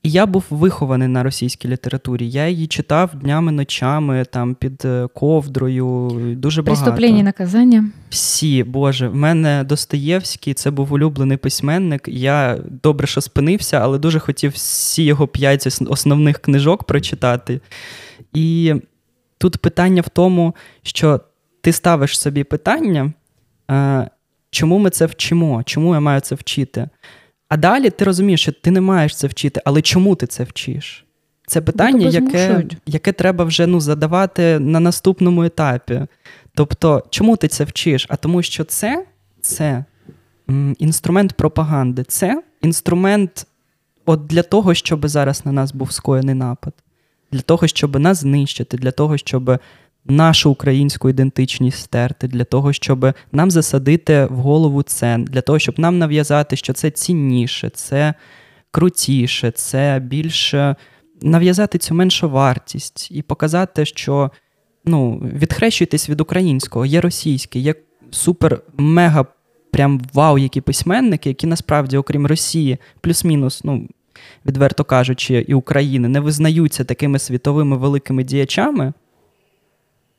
І 0.04 0.12
я 0.12 0.26
був 0.26 0.46
вихований 0.50 1.08
на 1.08 1.24
російській 1.24 1.68
літературі. 1.68 2.30
Я 2.30 2.48
її 2.48 2.68
читав 2.68 3.16
днями, 3.16 3.52
ночами, 3.52 4.26
там 4.32 4.56
під 4.56 4.86
е, 4.86 5.08
ковдрою. 5.16 6.10
Дуже 6.38 6.62
багато. 6.62 6.84
Преступлення 6.84 7.24
наказання. 7.24 7.86
Всі, 8.10 8.64
Боже, 8.64 9.08
в 9.08 9.16
мене 9.16 9.64
Достоєвський, 9.64 10.54
це 10.54 10.72
був 10.72 10.94
улюблений 10.94 11.38
письменник. 11.38 12.08
Я 12.08 12.60
добре, 12.84 13.08
що 13.08 13.22
спинився, 13.22 13.80
але 13.80 13.98
дуже 13.98 14.20
хотів 14.20 14.52
всі 14.52 15.04
його 15.04 15.28
п'ять 15.28 15.68
основних 15.88 16.40
книжок 16.40 16.84
прочитати. 16.84 17.62
І 18.34 18.76
тут 19.38 19.58
питання 19.58 20.02
в 20.02 20.10
тому, 20.10 20.56
що 20.84 21.20
ти 21.62 21.72
ставиш 21.72 22.20
собі 22.20 22.44
питання, 22.44 23.14
е, 23.72 24.10
чому 24.52 24.78
ми 24.78 24.90
це 24.90 25.06
вчимо, 25.06 25.64
чому 25.64 25.94
я 25.94 26.00
маю 26.00 26.22
це 26.22 26.36
вчити. 26.36 26.90
А 27.50 27.58
далі 27.58 27.90
ти 27.90 28.06
розумієш, 28.06 28.42
що 28.42 28.52
ти 28.52 28.72
не 28.72 28.82
маєш 28.82 29.16
це 29.16 29.28
вчити, 29.28 29.62
але 29.66 29.82
чому 29.82 30.16
ти 30.16 30.28
це 30.28 30.44
вчиш? 30.44 31.06
Це 31.48 31.62
питання, 31.62 32.08
яке 32.08 32.66
яке 32.86 33.12
треба 33.12 33.46
вже 33.46 33.68
ну, 33.68 33.80
задавати 33.80 34.60
на 34.60 34.80
наступному 34.80 35.44
етапі. 35.44 36.02
Тобто, 36.56 37.04
чому 37.10 37.38
ти 37.38 37.48
це 37.48 37.64
вчиш? 37.64 38.06
А 38.10 38.16
тому, 38.16 38.42
що 38.42 38.64
це 38.64 39.06
це 39.42 39.86
інструмент 40.78 41.34
пропаганди, 41.34 42.04
це 42.04 42.44
інструмент 42.62 43.48
от 44.06 44.28
для 44.28 44.44
того, 44.44 44.74
щоб 44.74 45.08
зараз 45.08 45.46
на 45.46 45.52
нас 45.52 45.74
був 45.74 45.92
скоєний 45.92 46.36
напад, 46.36 46.74
для 47.32 47.42
того, 47.42 47.68
щоб 47.68 48.00
нас 48.00 48.18
знищити, 48.18 48.78
для 48.78 48.92
того, 48.92 49.18
щоб 49.18 49.60
нашу 50.10 50.52
українську 50.52 51.10
ідентичність 51.10 51.80
стерти, 51.80 52.28
для 52.28 52.44
того, 52.44 52.74
щоб 52.74 53.14
нам 53.32 53.52
засадити 53.52 54.26
в 54.26 54.36
голову 54.36 54.84
це, 54.84 55.18
для 55.18 55.42
того, 55.42 55.60
щоб 55.60 55.80
нам 55.80 55.98
нав'язати, 55.98 56.56
що 56.56 56.74
це 56.74 56.92
цінніше, 56.92 57.70
це 57.70 58.14
крутіше, 58.72 59.52
це 59.52 60.02
більше 60.04 60.76
нав'язати 61.22 61.78
цю 61.78 61.96
меншу 61.96 62.30
вартість 62.30 63.12
і 63.12 63.22
показати, 63.22 63.86
що 63.86 64.32
ну, 64.86 65.22
відхрещуйтесь 65.36 66.10
від 66.10 66.22
українського, 66.22 66.86
є 66.86 67.02
російське, 67.02 67.60
є 67.60 67.76
супер 68.12 68.62
мега 68.78 69.26
прям 69.72 70.02
вау, 70.14 70.38
які 70.38 70.62
письменники, 70.62 71.30
які 71.30 71.48
насправді, 71.48 71.98
окрім 71.98 72.28
Росії, 72.28 72.78
плюс-мінус, 73.02 73.64
ну, 73.64 73.88
відверто 74.46 74.84
кажучи, 74.84 75.46
і 75.48 75.54
України, 75.54 76.08
не 76.08 76.20
визнаються 76.20 76.84
такими 76.84 77.20
світовими 77.20 77.78
великими 77.78 78.24
діячами. 78.24 78.94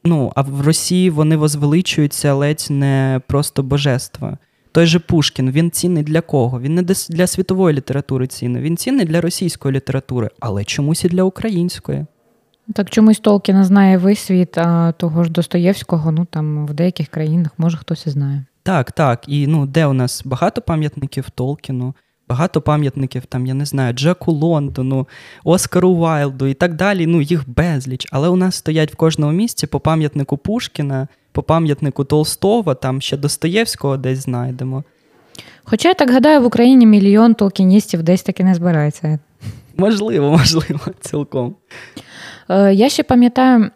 Ну, 0.05 0.33
а 0.37 0.43
в 0.43 0.61
Росії 0.61 1.11
вони 1.11 1.37
возвеличуються 1.37 2.35
ледь 2.35 2.67
не 2.71 3.21
просто 3.27 3.63
божества. 3.63 4.39
Той 4.73 4.87
же 4.87 4.99
Пушкін, 4.99 5.51
він 5.51 5.71
цінний 5.71 6.03
для 6.03 6.21
кого? 6.21 6.61
Він 6.61 6.75
не 6.75 6.83
для 7.09 7.27
світової 7.27 7.77
літератури 7.77 8.27
цінний, 8.27 8.63
він 8.63 8.77
цінний 8.77 9.07
для 9.07 9.21
російської 9.21 9.75
літератури, 9.75 10.31
але 10.41 10.65
чомусь 10.65 11.05
і 11.05 11.09
для 11.09 11.23
української. 11.23 12.07
Так 12.75 12.91
чомусь 12.91 13.19
Толкіна 13.19 13.65
знає 13.65 13.99
весь 13.99 14.19
світ, 14.19 14.59
а 14.59 14.93
того 14.93 15.25
ж 15.25 15.31
Достоєвського, 15.31 16.13
ну 16.13 16.25
там 16.25 16.67
в 16.67 16.75
деяких 16.75 17.09
країнах 17.09 17.51
може 17.59 17.77
хтось 17.77 18.07
і 18.07 18.11
знає. 18.11 18.45
Так, 18.63 18.93
так. 18.93 19.25
І 19.27 19.47
ну, 19.47 19.67
де 19.67 19.87
у 19.87 19.93
нас 19.93 20.23
багато 20.25 20.63
пам'ятників 20.63 21.31
Толкіну, 21.31 21.95
багато 22.31 22.61
пам'ятників, 22.61 23.27
там, 23.27 23.47
я 23.47 23.55
не 23.55 23.65
знаю, 23.65 23.93
Джеку 23.93 24.33
Лондону, 24.33 25.09
Оскару 25.45 25.95
Вайлду 25.95 26.47
і 26.47 26.55
так 26.55 26.75
далі. 26.75 27.07
Ну, 27.07 27.21
їх 27.23 27.49
безліч. 27.49 28.07
Але 28.13 28.29
у 28.29 28.37
нас 28.37 28.55
стоять 28.55 28.93
в 28.93 28.97
кожному 28.97 29.33
місці 29.33 29.67
по 29.67 29.81
пам'ятнику 29.81 30.37
Пушкіна, 30.37 31.09
по 31.33 31.43
пам'ятнику 31.43 32.05
Толстого, 32.05 32.75
там 32.75 33.01
ще 33.01 33.17
Достоєвського 33.17 33.97
десь 33.97 34.19
знайдемо. 34.19 34.85
Хоча 35.65 35.89
я 35.89 35.95
так 35.95 36.11
гадаю, 36.11 36.41
в 36.41 36.45
Україні 36.45 36.87
мільйон 36.87 37.35
толкіністів 37.35 38.03
десь 38.03 38.23
таки 38.23 38.45
не 38.45 38.55
збирається. 38.55 39.19
Можливо, 39.77 40.31
можливо, 40.31 40.81
цілком. 41.01 41.55
Е, 42.51 42.75
я 42.75 42.89
ще 42.89 43.03
пам'ятаю, 43.03 43.71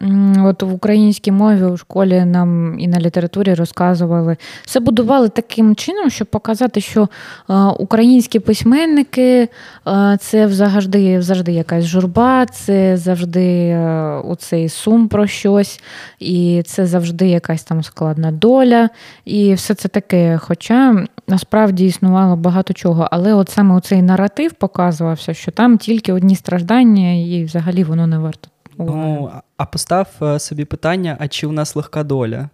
от 0.44 0.62
в 0.62 0.72
українській 0.74 1.32
мові 1.32 1.64
у 1.64 1.76
школі 1.76 2.24
нам 2.24 2.78
і 2.80 2.88
на 2.88 3.00
літературі 3.00 3.54
розказували, 3.54 4.36
все 4.64 4.80
будували 4.80 5.28
таким 5.28 5.76
чином, 5.76 6.10
щоб 6.10 6.26
показати, 6.26 6.80
що 6.80 7.08
е, 7.50 7.54
українські 7.54 8.40
письменники 8.40 9.48
е, 9.88 10.16
це 10.20 10.48
завжди 10.48 11.22
завжди 11.22 11.52
якась 11.52 11.84
журба, 11.84 12.46
це 12.46 12.96
завжди 12.96 13.76
оцей 14.24 14.68
сум 14.68 15.08
про 15.08 15.26
щось, 15.26 15.80
і 16.18 16.62
це 16.66 16.86
завжди 16.86 17.28
якась 17.28 17.62
там 17.62 17.82
складна 17.82 18.32
доля, 18.32 18.88
і 19.24 19.54
все 19.54 19.74
це 19.74 19.88
таке. 19.88 20.38
Хоча 20.42 21.04
насправді 21.28 21.86
існувало 21.86 22.36
багато 22.36 22.74
чого, 22.74 23.08
але 23.10 23.34
от 23.34 23.50
саме 23.50 23.74
оцей 23.74 24.02
наратив 24.02 24.52
показувався, 24.52 25.34
що 25.34 25.50
там 25.50 25.78
тільки 25.78 26.12
одні 26.12 26.36
страждання, 26.36 27.12
і 27.12 27.44
взагалі 27.44 27.84
воно 27.84 28.06
не 28.06 28.18
варто. 28.18 28.48
Ну, 28.78 29.32
а 29.56 29.66
постав 29.66 30.08
е, 30.22 30.38
собі 30.38 30.64
питання: 30.64 31.16
а 31.20 31.28
чи 31.28 31.46
у 31.46 31.52
нас 31.52 31.76
легка 31.76 32.02
доля? 32.02 32.50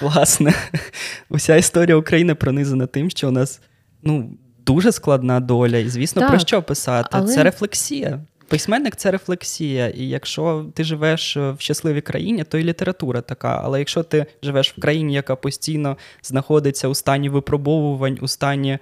Власне, 0.00 0.54
уся 1.28 1.56
історія 1.56 1.96
України 1.96 2.34
пронизана 2.34 2.86
тим, 2.86 3.10
що 3.10 3.28
у 3.28 3.30
нас 3.30 3.60
ну, 4.02 4.30
дуже 4.66 4.92
складна 4.92 5.40
доля, 5.40 5.76
і, 5.76 5.88
звісно, 5.88 6.20
так, 6.20 6.30
про 6.30 6.38
що 6.38 6.62
писати? 6.62 7.08
Але... 7.12 7.34
Це 7.34 7.44
рефлексія. 7.44 8.20
Письменник 8.48 8.96
це 8.96 9.10
рефлексія. 9.10 9.88
І 9.88 10.08
якщо 10.08 10.66
ти 10.74 10.84
живеш 10.84 11.36
в 11.36 11.56
щасливій 11.58 12.00
країні, 12.00 12.44
то 12.44 12.58
і 12.58 12.64
література 12.64 13.20
така. 13.20 13.60
Але 13.64 13.78
якщо 13.78 14.02
ти 14.02 14.26
живеш 14.42 14.72
в 14.72 14.80
країні, 14.80 15.14
яка 15.14 15.36
постійно 15.36 15.96
знаходиться 16.22 16.88
у 16.88 16.94
стані 16.94 17.28
випробовувань, 17.28 18.18
у 18.20 18.28
стані 18.28 18.78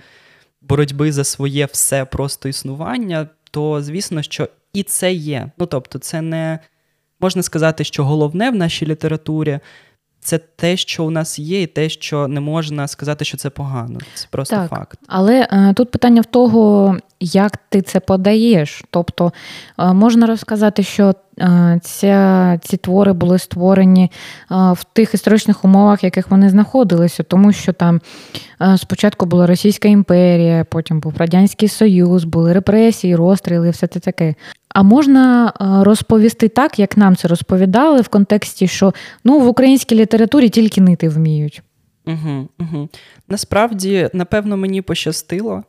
боротьби 0.62 1.12
за 1.12 1.24
своє 1.24 1.66
все 1.66 2.04
просто 2.04 2.48
існування, 2.48 3.28
то 3.50 3.82
звісно, 3.82 4.22
що 4.22 4.48
і 4.74 4.82
це 4.82 5.12
є. 5.12 5.50
Ну 5.58 5.66
тобто, 5.66 5.98
це 5.98 6.22
не 6.22 6.58
можна 7.20 7.42
сказати, 7.42 7.84
що 7.84 8.04
головне 8.04 8.50
в 8.50 8.54
нашій 8.54 8.86
літературі. 8.86 9.60
Це 10.20 10.38
те, 10.38 10.76
що 10.76 11.04
у 11.04 11.10
нас 11.10 11.38
є, 11.38 11.62
і 11.62 11.66
те, 11.66 11.88
що 11.88 12.28
не 12.28 12.40
можна 12.40 12.88
сказати, 12.88 13.24
що 13.24 13.36
це 13.36 13.50
погано. 13.50 13.98
Це 14.14 14.26
просто 14.30 14.56
так, 14.56 14.70
факт. 14.70 14.98
Але 15.06 15.48
е, 15.52 15.72
тут 15.76 15.90
питання 15.90 16.20
в 16.20 16.24
того, 16.24 16.96
як 17.24 17.56
ти 17.68 17.82
це 17.82 18.00
подаєш. 18.00 18.84
Тобто 18.90 19.32
е, 19.78 19.92
можна 19.92 20.26
розказати, 20.26 20.82
що 20.82 21.14
е, 21.38 21.80
ця, 21.82 22.58
ці 22.62 22.76
твори 22.76 23.12
були 23.12 23.38
створені 23.38 24.04
е, 24.04 24.10
в 24.48 24.84
тих 24.92 25.14
історичних 25.14 25.64
умовах, 25.64 26.02
в 26.02 26.04
яких 26.04 26.30
вони 26.30 26.48
знаходилися, 26.48 27.22
тому 27.22 27.52
що 27.52 27.72
там 27.72 28.00
спочатку 28.76 29.26
була 29.26 29.46
Російська 29.46 29.88
імперія, 29.88 30.64
потім 30.64 31.00
був 31.00 31.16
Радянський 31.16 31.68
Союз, 31.68 32.24
були 32.24 32.52
репресії, 32.52 33.16
розстріли, 33.16 33.70
все 33.70 33.86
це 33.86 34.00
таке. 34.00 34.34
А 34.68 34.82
можна 34.82 35.52
розповісти 35.60 36.48
так, 36.48 36.78
як 36.78 36.96
нам 36.96 37.16
це 37.16 37.28
розповідали, 37.28 38.00
в 38.00 38.08
контексті, 38.08 38.68
що 38.68 38.94
ну 39.24 39.40
в 39.40 39.48
українській 39.48 39.94
літературі 39.94 40.48
тільки 40.48 40.80
нити 40.80 41.08
вміють. 41.08 41.62
Угу, 42.06 42.48
угу. 42.60 42.88
Насправді, 43.28 44.10
напевно, 44.12 44.56
мені 44.56 44.82
пощастило, 44.82 45.62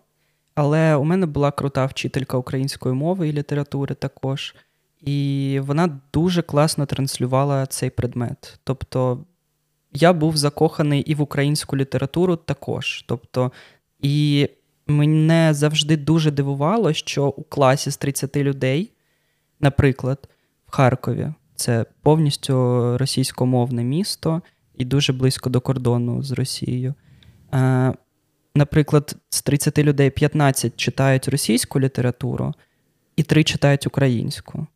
але 0.56 0.96
у 0.96 1.04
мене 1.04 1.26
була 1.26 1.52
крута 1.52 1.86
вчителька 1.86 2.38
української 2.38 2.96
мови 2.96 3.30
і 3.30 3.34
літератури 3.34 3.96
також, 3.96 4.56
і 5.02 5.60
вона 5.64 6.00
дуже 6.14 6.42
класно 6.42 6.86
транслювала 6.86 7.66
цей 7.66 7.90
предмет. 7.90 8.60
Тобто 8.64 9.26
я 9.94 10.14
був 10.14 10.38
закоханий 10.38 11.02
і 11.02 11.16
в 11.16 11.22
українську 11.22 11.78
літературу 11.78 12.36
також. 12.36 13.06
Тобто, 13.08 13.52
і 14.00 14.50
мене 14.88 15.54
завжди 15.54 15.98
дуже 15.98 16.32
дивувало, 16.32 16.94
що 16.94 17.28
у 17.28 17.44
класі 17.44 17.92
з 17.92 17.98
30 17.98 18.38
людей 18.38 18.92
Наприклад, 19.60 20.30
в 20.68 20.72
Харкові 20.72 21.34
це 21.56 21.86
повністю 22.02 22.54
російськомовне 22.98 23.84
місто 23.84 24.42
і 24.76 24.86
дуже 24.86 25.14
близько 25.14 25.50
до 25.50 25.62
кордону 25.62 26.24
з 26.24 26.32
Росією. 26.32 26.94
Наприклад, 28.56 29.16
з 29.30 29.42
30 29.42 29.78
людей 29.78 30.10
15 30.10 30.78
читають 30.78 31.28
російську 31.28 31.80
літературу 31.80 32.54
і 33.16 33.24
3 33.24 33.44
читають 33.44 33.88
українську. 33.88 34.68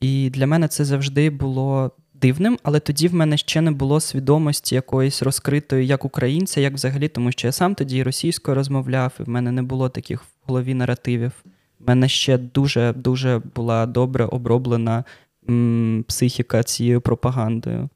І 0.00 0.30
для 0.30 0.46
мене 0.46 0.68
це 0.68 0.84
завжди 0.84 1.30
було 1.30 1.90
дивним, 2.14 2.58
але 2.62 2.80
тоді 2.80 3.08
в 3.08 3.14
мене 3.14 3.36
ще 3.36 3.60
не 3.60 3.70
було 3.70 4.00
свідомості 4.00 4.74
якоїсь 4.74 5.22
розкритої 5.22 5.86
як 5.86 6.04
українця, 6.04 6.60
як 6.60 6.74
взагалі, 6.74 7.08
тому 7.08 7.32
що 7.32 7.48
я 7.48 7.52
сам 7.52 7.74
тоді 7.74 8.02
російською 8.02 8.54
розмовляв, 8.54 9.12
і 9.20 9.22
в 9.22 9.28
мене 9.28 9.52
не 9.52 9.62
було 9.62 9.88
таких 9.88 10.22
в 10.22 10.26
голові 10.46 10.74
наративів. 10.74 11.32
У 11.80 11.84
мене 11.86 12.08
ще 12.08 12.38
дуже-дуже 12.38 13.42
була 13.54 13.86
добре 13.86 14.24
оброблена 14.24 15.04
м, 15.48 16.04
психіка 16.08 16.62
цією 16.62 17.00
пропагандою. 17.00 17.88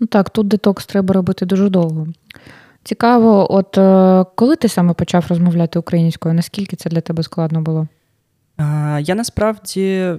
Ну 0.00 0.06
так, 0.06 0.30
тут 0.30 0.48
детокс 0.48 0.86
треба 0.86 1.14
робити 1.14 1.46
дуже 1.46 1.68
довго. 1.68 2.06
Цікаво, 2.84 3.54
от 3.54 3.78
е, 3.78 4.24
коли 4.34 4.56
ти 4.56 4.68
саме 4.68 4.94
почав 4.94 5.24
розмовляти 5.28 5.78
українською, 5.78 6.34
наскільки 6.34 6.76
це 6.76 6.90
для 6.90 7.00
тебе 7.00 7.22
складно 7.22 7.60
було? 7.60 7.88
Я 9.00 9.14
насправді 9.14 10.12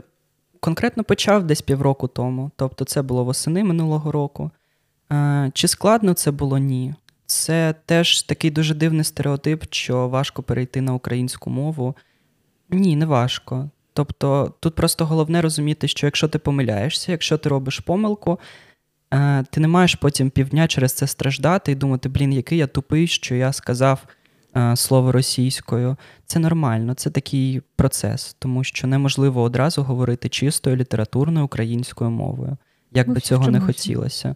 конкретно 0.59 1.03
почав 1.03 1.43
десь 1.43 1.61
півроку 1.61 2.07
тому, 2.07 2.51
тобто 2.55 2.85
це 2.85 3.01
було 3.01 3.23
восени 3.23 3.63
минулого 3.63 4.11
року. 4.11 4.51
Чи 5.53 5.67
складно 5.67 6.13
це 6.13 6.31
було? 6.31 6.57
Ні. 6.57 6.95
Це 7.25 7.75
теж 7.85 8.21
такий 8.21 8.51
дуже 8.51 8.73
дивний 8.73 9.03
стереотип, 9.03 9.63
що 9.69 10.07
важко 10.07 10.43
перейти 10.43 10.81
на 10.81 10.93
українську 10.93 11.49
мову. 11.49 11.95
Ні, 12.69 12.95
не 12.95 13.05
важко. 13.05 13.69
Тобто 13.93 14.53
тут 14.59 14.75
просто 14.75 15.05
головне 15.05 15.41
розуміти, 15.41 15.87
що 15.87 16.07
якщо 16.07 16.27
ти 16.27 16.39
помиляєшся, 16.39 17.11
якщо 17.11 17.37
ти 17.37 17.49
робиш 17.49 17.79
помилку, 17.79 18.39
ти 19.49 19.59
не 19.59 19.67
маєш 19.67 19.95
потім 19.95 20.29
півдня 20.29 20.67
через 20.67 20.93
це 20.93 21.07
страждати 21.07 21.71
і 21.71 21.75
думати, 21.75 22.09
блін, 22.09 22.33
який 22.33 22.57
я 22.57 22.67
тупий, 22.67 23.07
що 23.07 23.35
я 23.35 23.53
сказав 23.53 24.03
е, 24.57 24.75
слово 24.75 25.11
російською. 25.11 25.97
Це 26.25 26.39
нормально, 26.39 26.93
це 26.93 27.09
такий 27.09 27.61
процес, 27.75 28.35
тому 28.39 28.63
що 28.63 28.87
неможливо 28.87 29.41
одразу 29.41 29.83
говорити 29.83 30.29
чистою 30.29 30.75
літературною 30.75 31.45
українською 31.45 32.09
мовою, 32.09 32.57
як 32.91 33.09
би 33.09 33.19
цього 33.19 33.51
не 33.51 33.59
хотілося. 33.59 34.35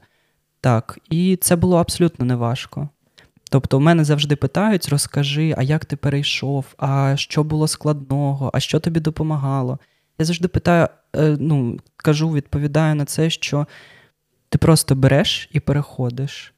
Так, 0.62 1.00
і 1.10 1.36
це 1.36 1.56
було 1.56 1.78
абсолютно 1.78 2.26
неважко. 2.26 2.90
Тобто, 3.50 3.78
в 3.78 3.82
мене 3.82 4.04
завжди 4.04 4.36
питають: 4.36 4.90
розкажи, 4.90 5.56
а 5.58 5.64
як 5.64 5.86
ти 5.86 5.96
перейшов, 5.96 6.66
а 6.78 7.14
що 7.18 7.44
було 7.44 7.68
складного, 7.68 8.52
а 8.54 8.60
що 8.60 8.80
тобі 8.80 9.00
допомагало? 9.00 9.80
Я 10.20 10.26
завжди 10.26 10.48
питаю, 10.48 10.88
е, 11.16 11.38
ну, 11.40 11.80
кажу, 11.98 12.32
відповідаю 12.32 12.96
на 12.96 13.06
це, 13.06 13.30
що 13.30 13.68
ти 14.50 14.58
просто 14.58 14.96
береш 14.96 15.50
і 15.54 15.60
переходиш. 15.60 16.54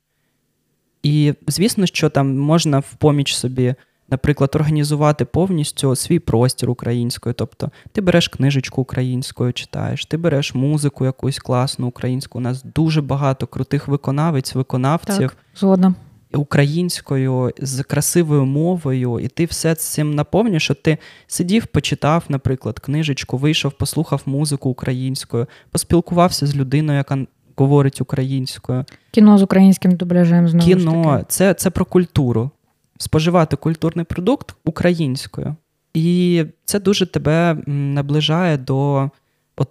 І 1.03 1.33
звісно, 1.47 1.85
що 1.85 2.09
там 2.09 2.37
можна 2.37 2.79
в 2.79 2.93
поміч 2.93 3.35
собі, 3.35 3.75
наприклад, 4.09 4.51
організувати 4.55 5.25
повністю 5.25 5.95
свій 5.95 6.19
простір 6.19 6.69
українською. 6.69 7.35
Тобто 7.37 7.71
ти 7.91 8.01
береш 8.01 8.27
книжечку 8.27 8.81
українською, 8.81 9.53
читаєш, 9.53 10.05
ти 10.05 10.17
береш 10.17 10.55
музику 10.55 11.05
якусь 11.05 11.39
класну 11.39 11.87
українську. 11.87 12.37
У 12.37 12.41
нас 12.41 12.63
дуже 12.75 13.01
багато 13.01 13.47
крутих 13.47 13.87
виконавець, 13.87 14.55
виконавців. 14.55 15.29
Так, 15.29 15.37
згодна. 15.55 15.95
Українською 16.33 17.51
з 17.57 17.83
красивою 17.83 18.45
мовою, 18.45 19.19
і 19.19 19.27
ти 19.27 19.45
все 19.45 19.75
цим 19.75 20.15
наповнюєш, 20.15 20.63
що 20.63 20.73
ти 20.73 20.97
сидів, 21.27 21.65
почитав, 21.65 22.23
наприклад, 22.29 22.79
книжечку, 22.79 23.37
вийшов, 23.37 23.71
послухав 23.71 24.21
музику 24.25 24.69
українською, 24.69 25.47
поспілкувався 25.71 26.47
з 26.47 26.55
людиною, 26.55 26.97
яка 26.97 27.25
говорить 27.55 28.01
українською. 28.01 28.85
Кіно 29.11 29.37
з 29.37 29.41
українським 29.41 29.91
дубляжем 29.91 30.47
знову 30.47 30.65
Кіно 30.67 31.03
ж 31.03 31.09
таки. 31.09 31.25
це, 31.27 31.53
це 31.53 31.69
про 31.69 31.85
культуру. 31.85 32.51
Споживати 32.97 33.55
культурний 33.55 34.05
продукт 34.05 34.55
українською. 34.65 35.55
І 35.93 36.45
це 36.65 36.79
дуже 36.79 37.05
тебе 37.05 37.57
наближає 37.67 38.57
до 38.57 39.09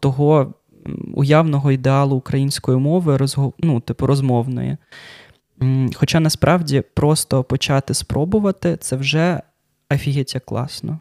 того 0.00 0.54
уявного 1.14 1.72
ідеалу 1.72 2.16
української 2.16 2.78
мови, 2.78 3.16
розго... 3.16 3.52
ну, 3.58 3.80
типу 3.80 4.06
розмовної. 4.06 4.76
Хоча 5.94 6.20
насправді 6.20 6.82
просто 6.94 7.44
почати 7.44 7.94
спробувати 7.94 8.76
це 8.76 8.96
вже 8.96 9.40
офігеть 9.90 10.34
як 10.34 10.44
класно. 10.44 10.98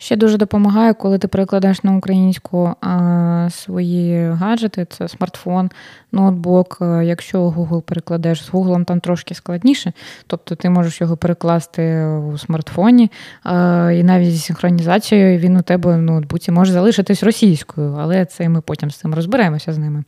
Ще 0.00 0.16
дуже 0.16 0.36
допомагає, 0.36 0.94
коли 0.94 1.18
ти 1.18 1.28
перекладаєш 1.28 1.84
на 1.84 1.96
українську 1.96 2.74
а, 2.80 3.48
свої 3.50 4.30
гаджети, 4.30 4.86
це 4.90 5.08
смартфон, 5.08 5.70
ноутбук. 6.12 6.78
Якщо 7.02 7.48
Google 7.48 7.82
перекладеш 7.82 8.44
з 8.44 8.50
Google, 8.50 8.84
там 8.84 9.00
трошки 9.00 9.34
складніше, 9.34 9.92
тобто 10.26 10.54
ти 10.54 10.70
можеш 10.70 11.00
його 11.00 11.16
перекласти 11.16 12.04
у 12.04 12.38
смартфоні, 12.38 13.10
а, 13.42 13.90
і 13.94 14.02
навіть 14.02 14.30
зі 14.30 14.38
синхронізацією 14.38 15.38
він 15.38 15.56
у 15.56 15.62
тебе 15.62 15.96
в 15.96 16.02
ноутбуці 16.02 16.50
може 16.50 16.72
залишитись 16.72 17.22
російською, 17.22 17.96
але 18.00 18.24
це 18.24 18.48
ми 18.48 18.60
потім 18.60 18.90
з 18.90 18.96
цим 18.96 19.14
розберемося 19.14 19.72
з 19.72 19.78
ними. 19.78 20.04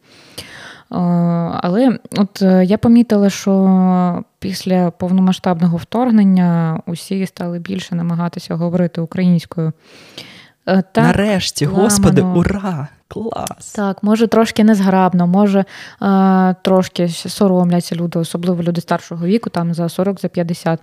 Але 0.90 1.98
от 2.16 2.42
е, 2.42 2.64
я 2.64 2.78
помітила, 2.78 3.30
що 3.30 4.24
після 4.38 4.90
повномасштабного 4.90 5.76
вторгнення 5.76 6.80
усі 6.86 7.26
стали 7.26 7.58
більше 7.58 7.94
намагатися 7.94 8.54
говорити 8.54 9.00
українською. 9.00 9.72
Е, 10.66 10.82
так, 10.92 11.04
Нарешті, 11.04 11.66
ламано. 11.66 11.84
господи, 11.84 12.22
ура! 12.22 12.88
Клас! 13.08 13.72
Так, 13.74 14.02
може 14.02 14.26
трошки 14.26 14.64
незграбно, 14.64 15.26
може 15.26 15.64
е, 16.02 16.54
трошки 16.62 17.08
соромляться 17.08 17.96
люди, 17.96 18.18
особливо 18.18 18.62
люди 18.62 18.80
старшого 18.80 19.26
віку, 19.26 19.50
там 19.50 19.74
за 19.74 19.88
40 19.88 20.20
за 20.20 20.28
50. 20.28 20.80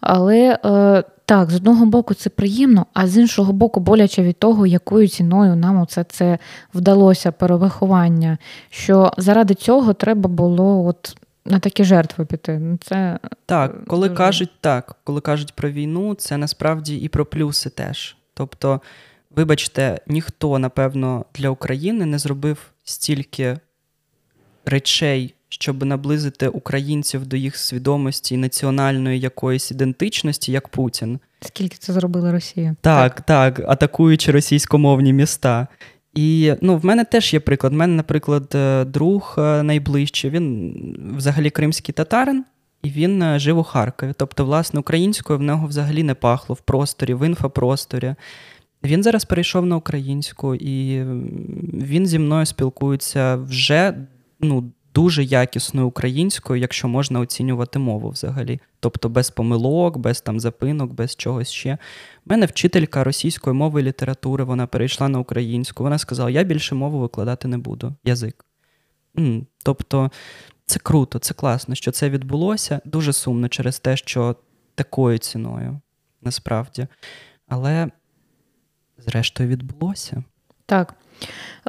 Але 0.00 0.58
е, 0.64 1.04
так, 1.24 1.50
з 1.50 1.56
одного 1.56 1.86
боку, 1.86 2.14
це 2.14 2.30
приємно, 2.30 2.86
а 2.94 3.06
з 3.06 3.18
іншого 3.18 3.52
боку, 3.52 3.80
боляче 3.80 4.22
від 4.22 4.38
того, 4.38 4.66
якою 4.66 5.08
ціною 5.08 5.56
нам 5.56 5.80
оце 5.80 6.04
це 6.04 6.38
вдалося 6.74 7.32
перевиховання. 7.32 8.38
Що 8.70 9.12
заради 9.18 9.54
цього 9.54 9.92
треба 9.92 10.28
було 10.28 10.84
от. 10.86 11.16
На 11.44 11.58
такі 11.58 11.84
жертви 11.84 12.24
піти. 12.24 12.58
Ну, 12.58 12.78
це 12.82 13.18
Так, 13.46 13.84
коли 13.86 14.08
дуже... 14.08 14.18
кажуть 14.18 14.50
так, 14.60 14.96
коли 15.04 15.20
кажуть 15.20 15.52
про 15.52 15.70
війну, 15.70 16.14
це 16.14 16.36
насправді 16.36 16.96
і 16.96 17.08
про 17.08 17.26
плюси 17.26 17.70
теж. 17.70 18.16
Тобто, 18.34 18.80
вибачте, 19.36 20.00
ніхто, 20.06 20.58
напевно, 20.58 21.24
для 21.34 21.50
України 21.50 22.06
не 22.06 22.18
зробив 22.18 22.58
стільки 22.84 23.58
речей 24.64 25.34
щоб 25.52 25.84
наблизити 25.84 26.48
українців 26.48 27.26
до 27.26 27.36
їх 27.36 27.56
свідомості 27.56 28.34
і 28.34 28.38
національної 28.38 29.20
якоїсь 29.20 29.70
ідентичності, 29.70 30.52
як 30.52 30.68
Путін. 30.68 31.18
Скільки 31.40 31.76
це 31.76 31.92
зробила 31.92 32.32
Росія? 32.32 32.76
Так, 32.80 33.20
так, 33.20 33.56
так 33.56 33.70
атакуючи 33.70 34.32
російськомовні 34.32 35.12
міста. 35.12 35.66
І 36.14 36.54
ну, 36.60 36.76
в 36.76 36.84
мене 36.84 37.04
теж 37.04 37.34
є 37.34 37.40
приклад. 37.40 37.72
У 37.72 37.76
мене, 37.76 37.94
наприклад, 37.94 38.52
е, 38.54 38.84
друг 38.84 39.34
е, 39.38 39.62
найближчий, 39.62 40.30
він 40.30 41.14
взагалі 41.16 41.50
кримський 41.50 41.92
татарин, 41.92 42.44
і 42.82 42.90
він 42.90 43.22
е, 43.22 43.38
жив 43.38 43.58
у 43.58 43.62
Харкові. 43.62 44.12
Тобто, 44.16 44.44
власне, 44.44 44.80
українською 44.80 45.38
в 45.38 45.42
нього 45.42 45.66
взагалі 45.66 46.02
не 46.02 46.14
пахло 46.14 46.54
в 46.54 46.60
просторі, 46.60 47.14
в 47.14 47.26
інфопросторі. 47.26 48.14
Він 48.84 49.02
зараз 49.02 49.24
перейшов 49.24 49.66
на 49.66 49.76
українську, 49.76 50.54
і 50.54 51.04
він 51.72 52.06
зі 52.06 52.18
мною 52.18 52.46
спілкується 52.46 53.36
вже 53.36 53.94
ну, 54.40 54.72
дуже 54.94 55.24
якісною 55.24 55.88
українською, 55.88 56.60
якщо 56.60 56.88
можна 56.88 57.20
оцінювати 57.20 57.78
мову 57.78 58.08
взагалі. 58.08 58.60
Тобто 58.80 59.08
без 59.08 59.30
помилок, 59.30 59.96
без 59.96 60.20
там 60.20 60.40
запинок, 60.40 60.92
без 60.92 61.16
чогось 61.16 61.50
ще. 61.50 61.78
У 62.26 62.30
мене 62.30 62.46
вчителька 62.46 63.04
російської 63.04 63.56
мови 63.56 63.80
і 63.80 63.84
літератури, 63.84 64.44
вона 64.44 64.66
перейшла 64.66 65.08
на 65.08 65.18
українську. 65.18 65.82
Вона 65.82 65.98
сказала: 65.98 66.30
я 66.30 66.42
більше 66.42 66.74
мову 66.74 66.98
викладати 66.98 67.48
не 67.48 67.58
буду. 67.58 67.94
Язик. 68.04 68.44
Тобто 69.64 70.10
це 70.66 70.78
круто, 70.78 71.18
це 71.18 71.34
класно, 71.34 71.74
що 71.74 71.90
це 71.90 72.10
відбулося. 72.10 72.80
Дуже 72.84 73.12
сумно 73.12 73.48
через 73.48 73.80
те, 73.80 73.96
що 73.96 74.36
такою 74.74 75.18
ціною 75.18 75.80
насправді. 76.22 76.86
Але, 77.48 77.88
зрештою, 79.06 79.48
відбулося. 79.48 80.22
Так. 80.66 80.94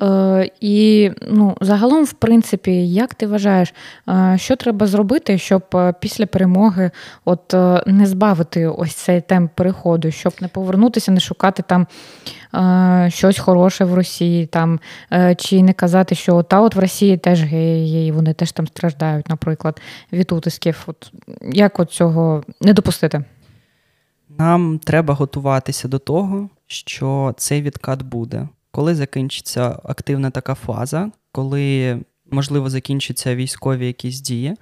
Е, 0.02 0.50
І 0.62 1.12
ну, 1.32 1.58
загалом, 1.62 2.06
в 2.06 2.14
принципі, 2.14 2.88
як 2.90 3.14
ти 3.14 3.28
вважаєш, 3.28 3.74
е, 4.10 4.36
що 4.38 4.56
треба 4.56 4.88
зробити, 4.88 5.38
щоб 5.38 5.64
е, 5.76 5.94
після 6.00 6.26
перемоги 6.26 6.92
от 7.26 7.54
е, 7.54 7.84
не 7.88 8.06
збавити 8.06 8.68
ось 8.68 8.94
цей 8.94 9.22
темп 9.22 9.52
переходу, 9.56 10.12
щоб 10.12 10.34
не 10.42 10.48
повернутися, 10.48 11.12
не 11.12 11.20
шукати 11.20 11.64
там 11.68 11.88
е, 12.56 13.10
щось 13.12 13.40
хороше 13.40 13.86
в 13.86 13.94
Росії, 13.94 14.46
там, 14.46 14.80
е, 15.12 15.36
чи 15.36 15.64
не 15.64 15.74
казати, 15.74 16.16
що 16.16 16.44
та 16.44 16.62
от 16.62 16.76
в 16.76 16.80
Росії 16.80 17.18
теж 17.18 17.44
геї 17.44 18.08
і 18.08 18.12
вони 18.12 18.34
теж 18.34 18.52
там 18.52 18.68
страждають, 18.68 19.30
наприклад, 19.30 19.82
від 20.12 20.32
утисків. 20.32 20.84
От, 20.88 21.12
Як 21.42 21.80
от 21.80 21.92
цього 21.92 22.44
не 22.62 22.74
допустити? 22.74 23.24
Нам 24.38 24.80
треба 24.80 25.14
готуватися 25.14 25.88
до 25.88 26.00
того, 26.00 26.50
що 26.68 27.34
цей 27.38 27.62
відкат 27.62 28.02
буде 28.02 28.48
коли 28.74 28.96
закінчиться 28.96 29.80
активна 29.84 30.30
така 30.30 30.56
фаза, 30.56 31.12
коли, 31.32 32.00
можливо, 32.32 32.70
закінчаться 32.70 33.36
військові 33.36 33.88
якісь 33.88 34.22
дії, 34.22 34.56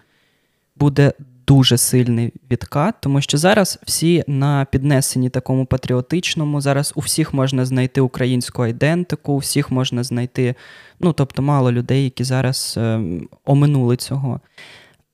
буде 0.75 1.13
дуже 1.47 1.77
сильний 1.77 2.33
відкат, 2.51 2.95
тому 2.99 3.21
що 3.21 3.37
зараз 3.37 3.79
всі 3.83 4.23
на 4.27 4.65
піднесенні 4.65 5.29
такому 5.29 5.65
патріотичному, 5.65 6.61
зараз 6.61 6.93
у 6.95 6.99
всіх 6.99 7.33
можна 7.33 7.65
знайти 7.65 8.01
українську 8.01 8.63
айдентику, 8.63 9.33
у 9.33 9.37
всіх 9.37 9.71
можна 9.71 10.03
знайти, 10.03 10.55
ну 10.99 11.13
тобто 11.13 11.41
мало 11.41 11.71
людей, 11.71 12.03
які 12.03 12.23
зараз 12.23 12.75
е, 12.77 13.01
оминули 13.45 13.97
цього. 13.97 14.39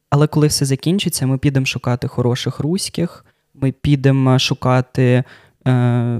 Але 0.09 0.27
коли 0.27 0.47
все 0.47 0.65
закінчиться, 0.65 1.27
ми 1.27 1.37
підемо 1.37 1.65
шукати 1.65 2.07
хороших 2.07 2.59
руських, 2.59 3.25
ми 3.53 3.71
підемо 3.71 4.39
шукати 4.39 5.23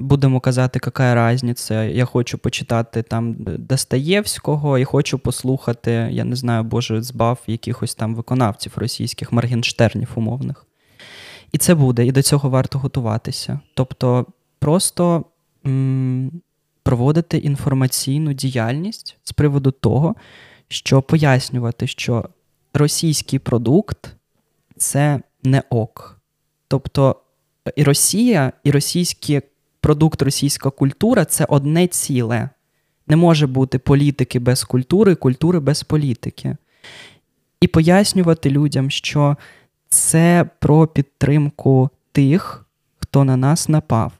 будемо 0.01 0.39
казати, 0.39 0.79
яка 0.85 1.33
різниця. 1.33 1.83
Я 1.83 2.05
хочу 2.05 2.37
почитати 2.37 3.03
там 3.03 3.35
Достоєвського 3.39 4.77
і 4.77 4.83
хочу 4.83 5.19
послухати, 5.19 5.91
я 6.11 6.23
не 6.23 6.35
знаю, 6.35 6.63
Боже, 6.63 7.01
збав 7.01 7.39
якихось 7.47 7.95
там 7.95 8.15
виконавців 8.15 8.73
російських, 8.75 9.31
Маргенштернів 9.31 10.09
умовних. 10.15 10.65
І 11.51 11.57
це 11.57 11.75
буде, 11.75 12.05
і 12.05 12.11
до 12.11 12.21
цього 12.21 12.49
варто 12.49 12.79
готуватися. 12.79 13.59
Тобто 13.73 14.25
просто 14.59 15.25
м- 15.65 16.31
проводити 16.83 17.37
інформаційну 17.37 18.33
діяльність 18.33 19.17
з 19.23 19.31
приводу 19.31 19.71
того, 19.71 20.15
що 20.67 21.01
пояснювати, 21.01 21.87
що 21.87 22.29
російський 22.73 23.39
продукт 23.39 24.15
це 24.77 25.19
не 25.43 25.63
ок. 25.69 26.21
Тобто 26.67 27.15
і 27.75 27.83
Росія, 27.83 28.53
і 28.63 28.71
російський 28.71 29.41
продукт, 29.81 30.21
російська 30.21 30.69
культура 30.69 31.25
це 31.25 31.45
одне 31.45 31.87
ціле. 31.87 32.49
Не 33.07 33.15
може 33.15 33.47
бути 33.47 33.79
політики 33.79 34.39
без 34.39 34.63
культури, 34.63 35.15
культури 35.15 35.59
без 35.59 35.83
політики. 35.83 36.57
І 37.61 37.67
пояснювати 37.67 38.49
людям, 38.49 38.91
що 38.91 39.37
це 39.89 40.49
про 40.59 40.87
підтримку 40.87 41.89
тих, 42.11 42.65
хто 42.99 43.23
на 43.23 43.37
нас 43.37 43.69
напав. 43.69 44.11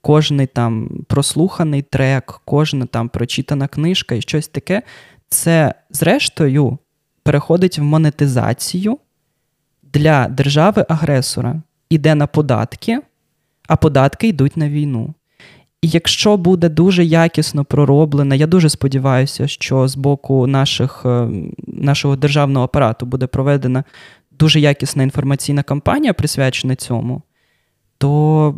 Кожний 0.00 0.46
там 0.46 1.04
прослуханий 1.08 1.82
трек, 1.82 2.40
кожна 2.44 2.86
там 2.86 3.08
прочитана 3.08 3.68
книжка 3.68 4.14
і 4.14 4.20
щось 4.20 4.48
таке, 4.48 4.82
це, 5.28 5.74
зрештою, 5.90 6.78
переходить 7.22 7.78
в 7.78 7.82
монетизацію 7.82 8.98
для 9.82 10.28
держави-агресора 10.28 11.62
іде 11.94 12.14
на 12.14 12.26
податки, 12.26 13.00
а 13.68 13.76
податки 13.76 14.28
йдуть 14.28 14.56
на 14.56 14.68
війну. 14.68 15.14
І 15.82 15.88
якщо 15.88 16.36
буде 16.36 16.68
дуже 16.68 17.04
якісно 17.04 17.64
пророблено, 17.64 18.34
я 18.34 18.46
дуже 18.46 18.68
сподіваюся, 18.68 19.48
що 19.48 19.88
з 19.88 19.96
боку 19.96 20.46
наших, 20.46 21.02
е, 21.04 21.28
нашого 21.66 22.16
державного 22.16 22.64
апарату 22.64 23.06
буде 23.06 23.26
проведена 23.26 23.84
дуже 24.30 24.60
якісна 24.60 25.02
інформаційна 25.02 25.62
кампанія, 25.62 26.14
присвячена 26.14 26.76
цьому, 26.76 27.22
то 27.98 28.54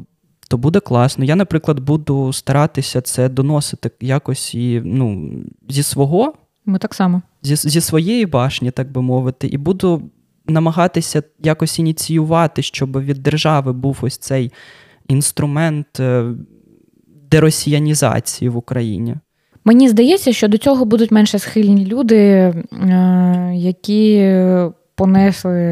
то 0.49 0.59
буде 0.59 0.80
класно. 0.80 1.24
Я, 1.24 1.37
наприклад, 1.37 1.80
буду 1.80 2.32
старатися 2.32 3.01
це 3.01 3.28
доносити 3.28 3.91
якось 4.01 4.55
і 4.55 4.82
ну, 4.84 5.30
зі 5.68 5.82
свого. 5.82 6.34
Ми 6.66 6.78
так 6.78 6.95
само. 6.95 7.22
Зі, 7.43 7.57
зі 7.57 7.80
своєї 7.80 8.26
башні, 8.26 8.70
так 8.70 8.93
би 8.93 9.03
мовити, 9.03 9.47
і 9.47 9.59
буду 9.59 10.11
намагатися 10.49 11.23
якось 11.43 11.79
ініціювати, 11.79 12.63
щоб 12.63 13.01
від 13.01 13.23
держави 13.23 13.73
був 13.73 13.99
ось 14.01 14.19
цей 14.19 14.53
інструмент 15.09 16.01
е, 16.01 16.25
деросіянізації 17.31 18.49
в 18.49 18.57
Україні. 18.57 19.15
Мені 19.65 19.89
здається, 19.89 20.33
що 20.33 20.49
до 20.49 20.59
цього 20.59 20.85
будуть 20.85 21.11
менше 21.11 21.39
схильні 21.39 21.87
люди, 21.87 22.17
е, 22.17 22.55
які 23.55 24.33
понесли 24.97 25.63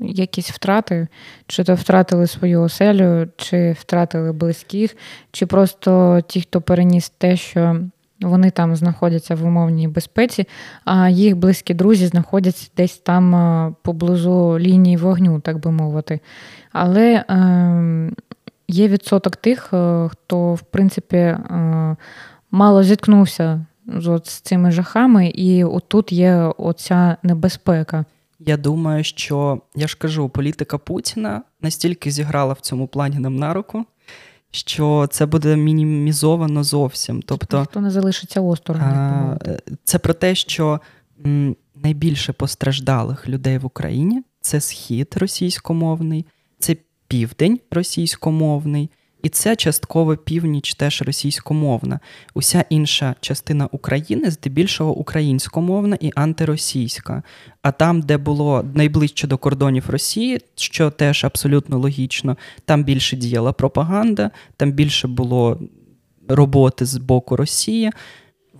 якісь 0.00 0.50
втрати, 0.50 1.08
чи 1.46 1.64
то 1.64 1.74
втратили 1.74 2.26
свою 2.26 2.62
оселю, 2.62 3.28
чи 3.36 3.76
втратили 3.80 4.32
близьких, 4.32 4.96
чи 5.32 5.46
просто 5.46 6.20
ті, 6.26 6.40
хто 6.40 6.60
переніс 6.60 7.12
те, 7.18 7.36
що 7.36 7.80
вони 8.20 8.50
там 8.50 8.76
знаходяться 8.76 9.34
в 9.34 9.44
умовній 9.44 9.88
безпеці, 9.88 10.48
а 10.84 11.08
їх 11.08 11.36
близькі 11.36 11.74
друзі 11.74 12.06
знаходяться 12.06 12.70
десь 12.76 12.98
там 12.98 13.34
е, 13.34 13.74
поблизу 13.82 14.58
лінії 14.58 14.96
вогню, 14.96 15.40
так 15.40 15.60
би 15.60 15.70
мовити. 15.70 16.20
Але 16.72 17.24
е, 17.30 18.10
є 18.68 18.88
відсоток 18.88 19.36
тих, 19.36 19.70
е, 19.72 20.08
хто, 20.12 20.54
в 20.54 20.60
принципі, 20.60 21.16
е, 21.16 21.96
мало 22.50 22.82
зіткнувся 22.82 23.66
з 24.24 24.40
цими 24.40 24.70
жахами, 24.70 25.28
і 25.28 25.64
отут 25.64 26.12
є 26.12 26.52
оця 26.58 27.16
небезпека. 27.22 28.04
Я 28.38 28.56
думаю, 28.56 29.04
що 29.04 29.60
я 29.74 29.86
ж 29.86 29.98
кажу, 29.98 30.28
політика 30.28 30.78
Путіна 30.78 31.42
настільки 31.62 32.10
зіграла 32.10 32.52
в 32.52 32.60
цьому 32.60 32.86
плані 32.86 33.18
нам 33.18 33.36
на 33.36 33.54
руку, 33.54 33.84
що 34.50 35.06
це 35.10 35.26
буде 35.26 35.56
мінімізовано 35.56 36.64
зовсім. 36.64 37.22
Тобто, 37.22 37.64
Хто 37.64 37.80
не 37.80 37.90
залишиться 37.90 38.40
осторонь. 38.40 39.38
Це 39.84 39.98
про 39.98 40.14
те, 40.14 40.34
що 40.34 40.80
найбільше 41.74 42.32
постраждалих 42.32 43.28
людей 43.28 43.58
в 43.58 43.66
Україні 43.66 44.22
це 44.40 44.60
схід 44.60 45.14
російськомовний, 45.16 46.26
це 46.58 46.76
південь 47.08 47.60
російськомовний, 47.70 48.90
і 49.22 49.28
це 49.28 49.56
частково 49.56 50.16
північ 50.16 50.74
теж 50.74 51.02
російськомовна. 51.02 52.00
Уся 52.34 52.64
інша 52.70 53.14
частина 53.20 53.68
України 53.72 54.30
здебільшого 54.30 54.94
українськомовна 54.94 55.96
і 56.00 56.12
антиросійська. 56.14 57.22
А 57.62 57.72
там, 57.72 58.00
де 58.00 58.16
було 58.16 58.64
найближче 58.74 59.26
до 59.26 59.38
кордонів 59.38 59.90
Росії, 59.90 60.40
що 60.54 60.90
теж 60.90 61.24
абсолютно 61.24 61.78
логічно, 61.78 62.36
там 62.64 62.84
більше 62.84 63.16
діяла 63.16 63.52
пропаганда, 63.52 64.30
там 64.56 64.72
більше 64.72 65.08
було 65.08 65.60
роботи 66.28 66.84
з 66.84 66.96
боку 66.96 67.36
Росії. 67.36 67.90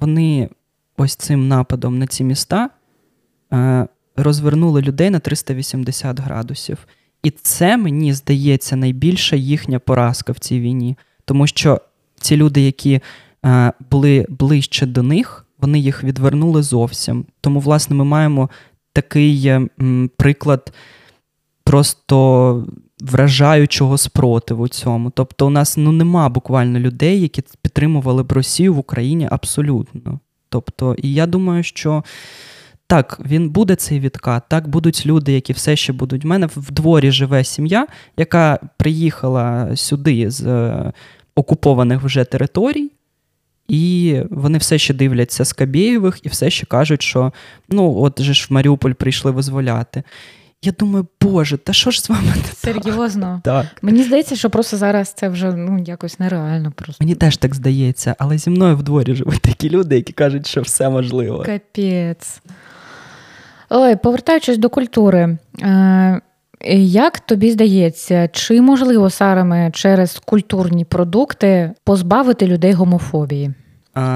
Вони 0.00 0.48
ось 0.96 1.16
цим 1.16 1.48
нападом 1.48 1.98
на 1.98 2.06
ці 2.06 2.24
міста 2.24 2.70
е, 3.52 3.86
розвернули 4.16 4.82
людей 4.82 5.10
на 5.10 5.18
380 5.18 6.20
градусів. 6.20 6.78
І 7.22 7.30
це 7.30 7.76
мені 7.76 8.12
здається 8.12 8.76
найбільша 8.76 9.36
їхня 9.36 9.78
поразка 9.78 10.32
в 10.32 10.38
цій 10.38 10.60
війні, 10.60 10.96
тому 11.24 11.46
що 11.46 11.80
ці 12.20 12.36
люди, 12.36 12.60
які 12.60 13.00
е, 13.44 13.72
були 13.90 14.26
ближче 14.28 14.86
до 14.86 15.02
них, 15.02 15.46
вони 15.58 15.78
їх 15.78 16.04
відвернули 16.04 16.62
зовсім. 16.62 17.24
Тому, 17.40 17.60
власне, 17.60 17.96
ми 17.96 18.04
маємо 18.04 18.50
такий 18.92 19.46
е, 19.46 19.68
м, 19.80 20.10
приклад 20.16 20.72
просто 21.64 22.66
вражаючого 23.00 23.98
спротиву 23.98 24.68
цьому. 24.68 25.10
Тобто, 25.10 25.46
у 25.46 25.50
нас 25.50 25.76
ну 25.76 25.92
нема 25.92 26.28
буквально 26.28 26.78
людей, 26.78 27.20
які 27.20 27.42
підтримували 27.62 28.22
б 28.22 28.32
Росію 28.32 28.74
в 28.74 28.78
Україні 28.78 29.28
абсолютно. 29.30 30.20
Тобто, 30.48 30.94
і 30.94 31.12
я 31.14 31.26
думаю, 31.26 31.62
що. 31.62 32.04
Так, 32.90 33.20
він 33.24 33.50
буде 33.50 33.74
цей 33.74 34.00
відкат. 34.00 34.42
Так, 34.48 34.68
будуть 34.68 35.06
люди, 35.06 35.32
які 35.32 35.52
все 35.52 35.76
ще 35.76 35.92
будуть. 35.92 36.24
У 36.24 36.28
мене 36.28 36.46
в 36.56 36.72
дворі 36.72 37.10
живе 37.10 37.44
сім'я, 37.44 37.86
яка 38.16 38.58
приїхала 38.76 39.76
сюди 39.76 40.30
з 40.30 40.46
е, 40.46 40.92
окупованих 41.34 42.02
вже 42.02 42.24
територій, 42.24 42.90
і 43.68 44.16
вони 44.30 44.58
все 44.58 44.78
ще 44.78 44.94
дивляться 44.94 45.44
з 45.44 45.52
Кабєєвих 45.52 46.20
і 46.22 46.28
все 46.28 46.50
ще 46.50 46.66
кажуть, 46.66 47.02
що 47.02 47.32
ну, 47.68 47.96
от 48.00 48.22
же 48.22 48.34
ж 48.34 48.46
в 48.50 48.52
Маріуполь 48.52 48.92
прийшли 48.92 49.30
визволяти. 49.30 50.02
Я 50.62 50.72
думаю, 50.72 51.06
Боже, 51.20 51.56
та 51.56 51.72
що 51.72 51.90
ж 51.90 52.02
з 52.02 52.08
вами? 52.08 52.32
не 52.36 52.72
Серйозно? 52.72 53.40
Так. 53.44 53.66
Мені 53.82 54.02
здається, 54.02 54.36
що 54.36 54.50
просто 54.50 54.76
зараз 54.76 55.12
це 55.12 55.28
вже 55.28 55.52
ну, 55.52 55.84
якось 55.86 56.18
нереально. 56.18 56.72
просто. 56.72 57.04
Мені 57.04 57.14
теж 57.14 57.36
так 57.36 57.54
здається, 57.54 58.16
але 58.18 58.38
зі 58.38 58.50
мною 58.50 58.76
в 58.76 58.82
дворі 58.82 59.14
живуть 59.14 59.40
такі 59.40 59.70
люди, 59.70 59.96
які 59.96 60.12
кажуть, 60.12 60.46
що 60.46 60.62
все 60.62 60.88
можливо. 60.88 61.42
Капець. 61.46 62.40
Ой, 63.70 63.96
повертаючись 63.96 64.58
до 64.58 64.68
культури, 64.68 65.38
е, 65.62 66.20
як 66.80 67.20
тобі 67.20 67.50
здається, 67.50 68.28
чи 68.28 68.60
можливо 68.60 69.10
саме 69.10 69.70
через 69.70 70.18
культурні 70.18 70.84
продукти 70.84 71.72
позбавити 71.84 72.46
людей 72.46 72.72
гомофобії? 72.72 73.54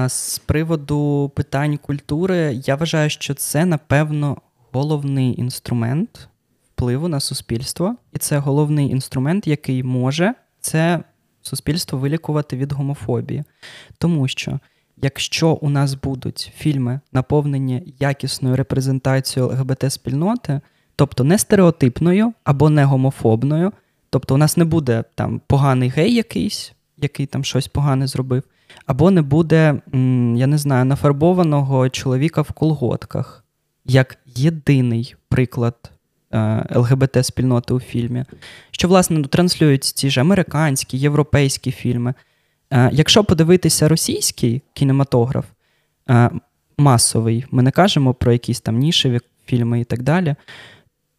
З 0.07 0.39
приводу 0.39 1.31
питань 1.35 1.77
культури, 1.77 2.61
я 2.65 2.75
вважаю, 2.75 3.09
що 3.09 3.33
це, 3.33 3.65
напевно, 3.65 4.37
головний 4.71 5.39
інструмент 5.39 6.29
впливу 6.75 7.07
на 7.07 7.19
суспільство, 7.19 7.95
і 8.13 8.17
це 8.17 8.37
головний 8.37 8.89
інструмент, 8.89 9.47
який 9.47 9.83
може 9.83 10.33
це 10.59 10.99
суспільство 11.41 11.99
вилікувати 11.99 12.57
від 12.57 12.71
гомофобії. 12.71 13.43
Тому 13.97 14.27
що 14.27 14.59
якщо 15.03 15.49
у 15.49 15.69
нас 15.69 15.93
будуть 15.93 16.51
фільми, 16.57 16.99
наповнені 17.11 17.93
якісною 17.99 18.55
репрезентацією 18.55 19.51
ЛГБТ-спільноти, 19.51 20.61
тобто 20.95 21.23
не 21.23 21.37
стереотипною 21.37 22.33
або 22.43 22.69
не 22.69 22.85
гомофобною, 22.85 23.71
тобто 24.09 24.35
у 24.35 24.37
нас 24.37 24.57
не 24.57 24.65
буде 24.65 25.03
там 25.15 25.41
поганий 25.47 25.89
гей 25.89 26.13
якийсь, 26.13 26.73
який 26.97 27.25
там 27.25 27.43
щось 27.43 27.67
погане 27.67 28.07
зробив, 28.07 28.43
або 28.85 29.11
не 29.11 29.21
буде, 29.21 29.81
я 30.35 30.47
не 30.47 30.57
знаю, 30.57 30.85
нафарбованого 30.85 31.89
чоловіка 31.89 32.41
в 32.41 32.51
колготках, 32.51 33.45
як 33.85 34.17
єдиний 34.35 35.15
приклад. 35.29 35.75
Е, 36.31 36.65
ЛГБТ-спільноти 36.69 37.73
у 37.73 37.79
фільмі, 37.79 38.25
що, 38.71 38.87
власне, 38.87 39.23
транслюють 39.23 39.83
ці 39.83 40.09
ж 40.09 40.21
американські, 40.21 40.97
європейські 40.97 41.71
фільми. 41.71 42.13
Е, 42.73 42.89
якщо 42.93 43.23
подивитися 43.23 43.87
російський 43.87 44.61
кінематограф 44.73 45.45
е, 46.09 46.29
масовий, 46.77 47.45
ми 47.51 47.63
не 47.63 47.71
кажемо 47.71 48.13
про 48.13 48.31
якісь 48.31 48.61
там 48.61 48.77
нішеві 48.77 49.19
фільми 49.45 49.79
і 49.79 49.83
так 49.83 50.03
далі, 50.03 50.35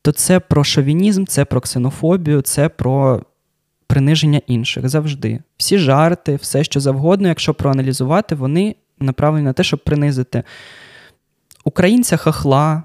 то 0.02 0.12
це 0.12 0.40
про 0.40 0.64
шовінізм, 0.64 1.24
це 1.24 1.44
про 1.44 1.60
ксенофобію, 1.60 2.42
це 2.42 2.68
про 2.68 3.22
приниження 3.86 4.40
інших 4.46 4.88
завжди. 4.88 5.40
Всі 5.56 5.78
жарти, 5.78 6.36
все 6.36 6.64
що 6.64 6.80
завгодно, 6.80 7.28
якщо 7.28 7.54
проаналізувати, 7.54 8.34
вони 8.34 8.76
направлені 8.98 9.44
на 9.44 9.52
те, 9.52 9.64
щоб 9.64 9.84
принизити 9.84 10.42
українця 11.64 12.16
хахла, 12.16 12.82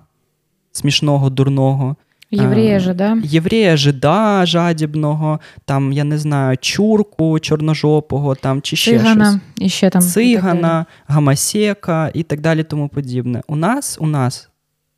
смішного, 0.71 1.29
дурного. 1.29 1.95
Єврея 2.31 2.79
жида. 2.79 3.17
Єврея 3.23 3.77
жида 3.77 4.45
жадібного, 4.45 5.39
там, 5.65 5.93
я 5.93 6.03
не 6.03 6.17
знаю, 6.17 6.57
чурку 6.57 7.39
чорножопого, 7.39 8.35
там, 8.35 8.61
чи 8.61 8.75
ще 8.75 8.91
Цигана, 8.91 9.29
щось. 9.31 9.65
І 9.65 9.69
ще 9.69 9.89
там, 9.89 10.01
Цигана, 10.01 10.85
і 11.09 11.13
гамасека 11.13 12.11
і 12.13 12.23
так 12.23 12.41
далі, 12.41 12.63
тому 12.63 12.89
подібне. 12.89 13.41
У 13.47 13.55
нас, 13.55 13.97
у 14.01 14.07
нас, 14.07 14.49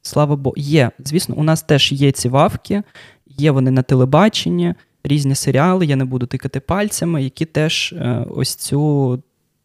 слава 0.01 0.35
Богу, 0.35 0.55
є. 0.57 0.91
Звісно, 0.99 1.35
у 1.37 1.43
нас 1.43 1.63
теж 1.63 1.91
є 1.91 2.11
ці 2.11 2.29
вавки, 2.29 2.83
є 3.27 3.51
вони 3.51 3.71
на 3.71 3.81
телебаченні, 3.81 4.73
різні 5.03 5.35
серіали, 5.35 5.85
я 5.85 5.95
не 5.95 6.05
буду 6.05 6.25
тикати 6.25 6.59
пальцями, 6.59 7.23
які 7.23 7.45
теж 7.45 7.93
е, 7.93 8.25
ось 8.29 8.55
цю 8.55 9.19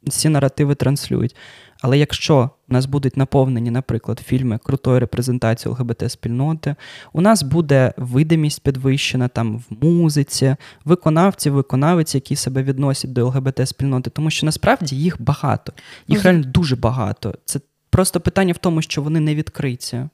ці 0.09 0.29
наративи 0.29 0.75
транслюють. 0.75 1.37
Але 1.81 1.99
якщо 1.99 2.51
у 2.69 2.73
нас 2.73 2.87
будуть 2.87 3.17
наповнені, 3.17 3.71
наприклад, 3.71 4.23
фільми 4.25 4.59
крутою 4.59 5.01
репрезентацією 5.01 5.77
ЛГБТ-спільноти, 5.77 6.75
у 7.13 7.21
нас 7.21 7.43
буде 7.43 7.93
видимість 7.97 8.63
підвищена 8.63 9.29
там 9.29 9.65
в 9.71 9.85
музиці, 9.85 10.57
виконавці, 10.85 11.51
виконавиці, 11.51 12.17
які 12.17 12.37
себе 12.37 12.63
відносять 12.63 13.13
до 13.13 13.27
ЛГБТ-спільноти, 13.27 14.11
тому 14.11 14.31
що 14.31 14.47
насправді 14.47 14.97
їх 14.97 15.23
багато, 15.23 15.73
їх 16.09 16.25
реально 16.25 16.45
дуже 16.45 16.77
багато. 16.77 17.35
Це 17.45 17.61
просто 17.91 18.21
питання 18.21 18.53
в 18.53 18.59
тому, 18.59 18.83
що 18.83 19.03
вони 19.03 19.21
не 19.21 19.35
відкриті. 19.35 20.09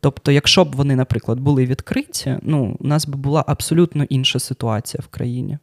Тобто, 0.00 0.32
якщо 0.32 0.64
б 0.64 0.76
вони, 0.76 0.96
наприклад, 0.96 1.40
були 1.40 1.66
відкриті, 1.66 2.38
ну, 2.42 2.76
у 2.80 2.86
нас 2.86 3.06
би 3.06 3.18
була 3.18 3.44
абсолютно 3.46 4.04
інша 4.04 4.38
ситуація 4.38 5.02
в 5.04 5.08
країні. 5.08 5.58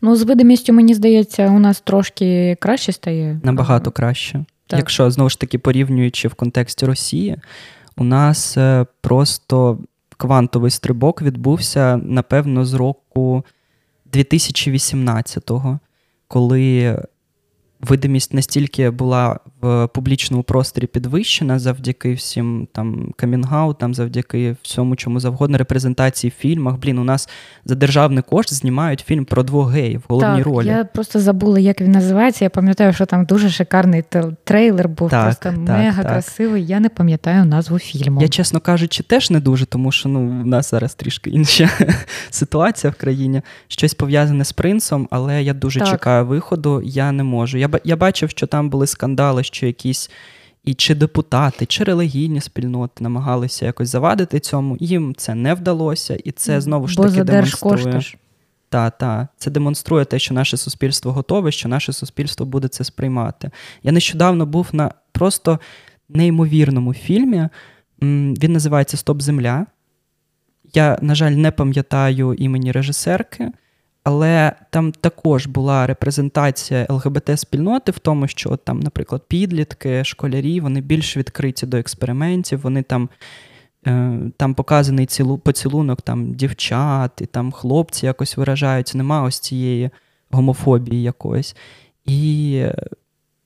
Ну, 0.00 0.16
з 0.16 0.22
видимістю, 0.22 0.72
мені 0.72 0.94
здається, 0.94 1.46
у 1.46 1.58
нас 1.58 1.80
трошки 1.80 2.56
краще 2.60 2.92
стає. 2.92 3.40
Набагато 3.42 3.90
краще. 3.90 4.44
Так. 4.66 4.78
Якщо 4.78 5.10
знову 5.10 5.30
ж 5.30 5.40
таки 5.40 5.58
порівнюючи 5.58 6.28
в 6.28 6.34
контексті 6.34 6.86
Росії, 6.86 7.36
у 7.96 8.04
нас 8.04 8.56
е, 8.56 8.86
просто 9.00 9.78
квантовий 10.16 10.70
стрибок 10.70 11.22
відбувся, 11.22 11.96
напевно, 11.96 12.64
з 12.64 12.74
року 12.74 13.44
2018-го, 14.12 15.78
коли 16.28 16.98
видимість 17.80 18.34
настільки 18.34 18.90
була 18.90 19.40
в 19.64 19.86
публічному 19.86 20.42
просторі 20.42 20.86
підвищена 20.86 21.58
завдяки 21.58 22.14
всім 22.14 22.68
там 22.72 23.12
камінгаутам, 23.16 23.94
завдяки 23.94 24.56
всьому, 24.62 24.96
чому 24.96 25.20
завгодно, 25.20 25.58
репрезентації 25.58 26.32
в 26.38 26.40
фільмах. 26.40 26.76
Блін, 26.78 26.98
у 26.98 27.04
нас 27.04 27.28
за 27.64 27.74
державний 27.74 28.22
кошт 28.22 28.54
знімають 28.54 29.00
фільм 29.00 29.24
про 29.24 29.42
двох 29.42 29.70
геїв 29.70 30.00
в 30.00 30.12
головній 30.12 30.36
так, 30.36 30.46
ролі. 30.46 30.66
Я 30.66 30.84
просто 30.84 31.20
забула, 31.20 31.58
як 31.58 31.80
він 31.80 31.90
називається. 31.90 32.44
Я 32.44 32.50
пам'ятаю, 32.50 32.92
що 32.92 33.06
там 33.06 33.24
дуже 33.24 33.50
шикарний 33.50 34.04
трейлер 34.44 34.88
був, 34.88 35.10
так, 35.10 35.24
просто 35.24 35.42
так, 35.42 35.58
мега 35.58 36.02
так. 36.02 36.12
красивий. 36.12 36.66
Я 36.66 36.80
не 36.80 36.88
пам'ятаю 36.88 37.44
назву 37.44 37.78
фільму. 37.78 38.22
Я, 38.22 38.28
чесно 38.28 38.60
кажучи, 38.60 39.02
теж 39.02 39.30
не 39.30 39.40
дуже, 39.40 39.66
тому 39.66 39.92
що 39.92 40.08
ну, 40.08 40.42
в 40.42 40.46
нас 40.46 40.70
зараз 40.70 40.94
трішки 40.94 41.30
інша 41.30 41.70
ситуація 42.30 42.90
в 42.90 42.94
країні. 42.94 43.42
Щось 43.68 43.94
пов'язане 43.94 44.44
з 44.44 44.52
принцем, 44.52 45.08
але 45.10 45.42
я 45.42 45.54
дуже 45.54 45.80
чекаю 45.80 46.26
виходу. 46.26 46.82
Я 46.84 47.12
не 47.12 47.22
можу. 47.22 47.58
Я 47.58 47.68
я 47.84 47.96
бачив, 47.96 48.30
що 48.30 48.46
там 48.46 48.70
були 48.70 48.86
скандали, 48.86 49.42
що 49.54 49.66
якісь 49.66 50.10
і 50.64 50.74
чи 50.74 50.94
депутати, 50.94 51.66
чи 51.66 51.84
релігійні 51.84 52.40
спільноти 52.40 53.04
намагалися 53.04 53.66
якось 53.66 53.88
завадити 53.88 54.40
цьому. 54.40 54.76
Їм 54.80 55.14
це 55.14 55.34
не 55.34 55.54
вдалося, 55.54 56.18
і 56.24 56.30
це 56.30 56.60
знову 56.60 56.88
ж 56.88 56.96
таки 56.96 57.24
демонструє. 57.24 58.00
Та, 58.68 58.90
та. 58.90 59.28
Це 59.36 59.50
демонструє 59.50 60.04
те, 60.04 60.18
що 60.18 60.34
наше 60.34 60.56
суспільство 60.56 61.12
готове, 61.12 61.52
що 61.52 61.68
наше 61.68 61.92
суспільство 61.92 62.46
буде 62.46 62.68
це 62.68 62.84
сприймати. 62.84 63.50
Я 63.82 63.92
нещодавно 63.92 64.46
був 64.46 64.68
на 64.72 64.90
просто 65.12 65.60
неймовірному 66.08 66.94
фільмі. 66.94 67.48
Він 68.02 68.52
називається 68.52 68.96
Стоп 68.96 69.22
Земля. 69.22 69.66
Я, 70.74 70.98
на 71.02 71.14
жаль, 71.14 71.30
не 71.30 71.50
пам'ятаю 71.50 72.34
імені 72.34 72.72
режисерки. 72.72 73.52
Але 74.04 74.52
там 74.70 74.92
також 74.92 75.46
була 75.46 75.86
репрезентація 75.86 76.86
ЛГБТ-спільноти 76.88 77.92
в 77.92 77.98
тому, 77.98 78.28
що 78.28 78.56
там, 78.56 78.80
наприклад, 78.80 79.22
підлітки, 79.28 80.04
школярі, 80.04 80.60
вони 80.60 80.80
більш 80.80 81.16
відкриті 81.16 81.62
до 81.62 81.76
експериментів, 81.76 82.60
вони 82.60 82.82
там 82.82 83.08
е, 83.86 84.18
там 84.36 84.54
показаний 84.54 85.06
цілу, 85.06 85.38
поцілунок 85.38 86.02
там, 86.02 86.34
дівчат, 86.34 87.20
і 87.20 87.26
там 87.26 87.52
хлопці 87.52 88.06
якось 88.06 88.36
виражаються, 88.36 88.98
нема 88.98 89.22
ось 89.22 89.38
цієї 89.38 89.90
гомофобії 90.30 91.02
якоїсь. 91.02 91.56
І 92.04 92.62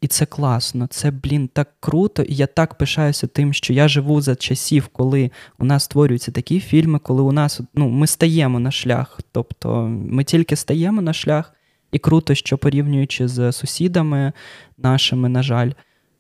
і 0.01 0.07
це 0.07 0.27
класно, 0.27 0.87
це, 0.87 1.11
блін, 1.11 1.49
так 1.49 1.69
круто, 1.81 2.23
і 2.23 2.35
я 2.35 2.47
так 2.47 2.75
пишаюся 2.75 3.27
тим, 3.27 3.53
що 3.53 3.73
я 3.73 3.89
живу 3.89 4.21
за 4.21 4.37
часів, 4.37 4.89
коли 4.93 5.31
у 5.59 5.65
нас 5.65 5.85
створюються 5.85 6.31
такі 6.31 6.61
фільми, 6.61 6.99
коли 6.99 7.23
у 7.23 7.33
нас 7.33 7.61
ну, 7.75 7.89
ми 7.89 8.07
стаємо 8.07 8.61
на 8.61 8.71
шлях. 8.71 9.21
Тобто 9.33 9.87
ми 10.11 10.25
тільки 10.25 10.57
стаємо 10.57 11.03
на 11.03 11.13
шлях, 11.13 11.53
і 11.93 11.99
круто, 11.99 12.35
що 12.35 12.59
порівнюючи 12.59 13.29
з 13.29 13.53
сусідами 13.53 14.33
нашими, 14.79 15.29
на 15.29 15.43
жаль, 15.43 15.71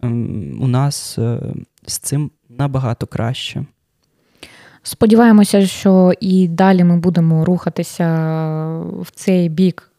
ем, 0.02 0.58
у 0.62 0.68
нас 0.68 1.18
е, 1.18 1.40
з 1.86 1.98
цим 1.98 2.30
набагато 2.48 3.06
краще. 3.06 3.64
Сподіваємося, 4.82 5.66
що 5.66 6.12
і 6.20 6.48
далі 6.48 6.84
ми 6.84 6.96
будемо 6.96 7.44
рухатися 7.44 8.06
в 9.00 9.10
цей 9.14 9.48
бік. 9.48 9.92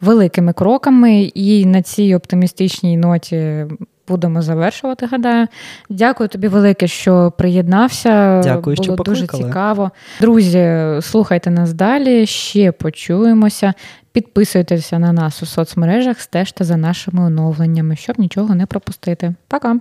Великими 0.00 0.52
кроками, 0.52 1.22
і 1.22 1.66
на 1.66 1.82
цій 1.82 2.14
оптимістичній 2.14 2.96
ноті. 2.96 3.66
Будемо 4.08 4.42
завершувати, 4.42 5.06
гадаю. 5.06 5.46
Дякую 5.88 6.28
тобі 6.28 6.48
велике, 6.48 6.86
що 6.86 7.32
приєднався. 7.38 8.40
Дякую, 8.44 8.76
Було 8.76 8.84
що 8.84 8.96
дуже 8.96 9.26
цікаво. 9.26 9.90
Друзі, 10.20 10.78
слухайте 11.00 11.50
нас 11.50 11.72
далі, 11.72 12.26
ще 12.26 12.72
почуємося. 12.72 13.74
Підписуйтеся 14.12 14.98
на 14.98 15.12
нас 15.12 15.42
у 15.42 15.46
соцмережах, 15.46 16.20
стежте 16.20 16.64
за 16.64 16.76
нашими 16.76 17.22
оновленнями, 17.22 17.96
щоб 17.96 18.18
нічого 18.18 18.54
не 18.54 18.66
пропустити. 18.66 19.34
Пока! 19.48 19.76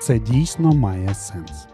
Це 0.00 0.18
дійсно 0.18 0.72
має 0.72 1.14
сенс. 1.14 1.71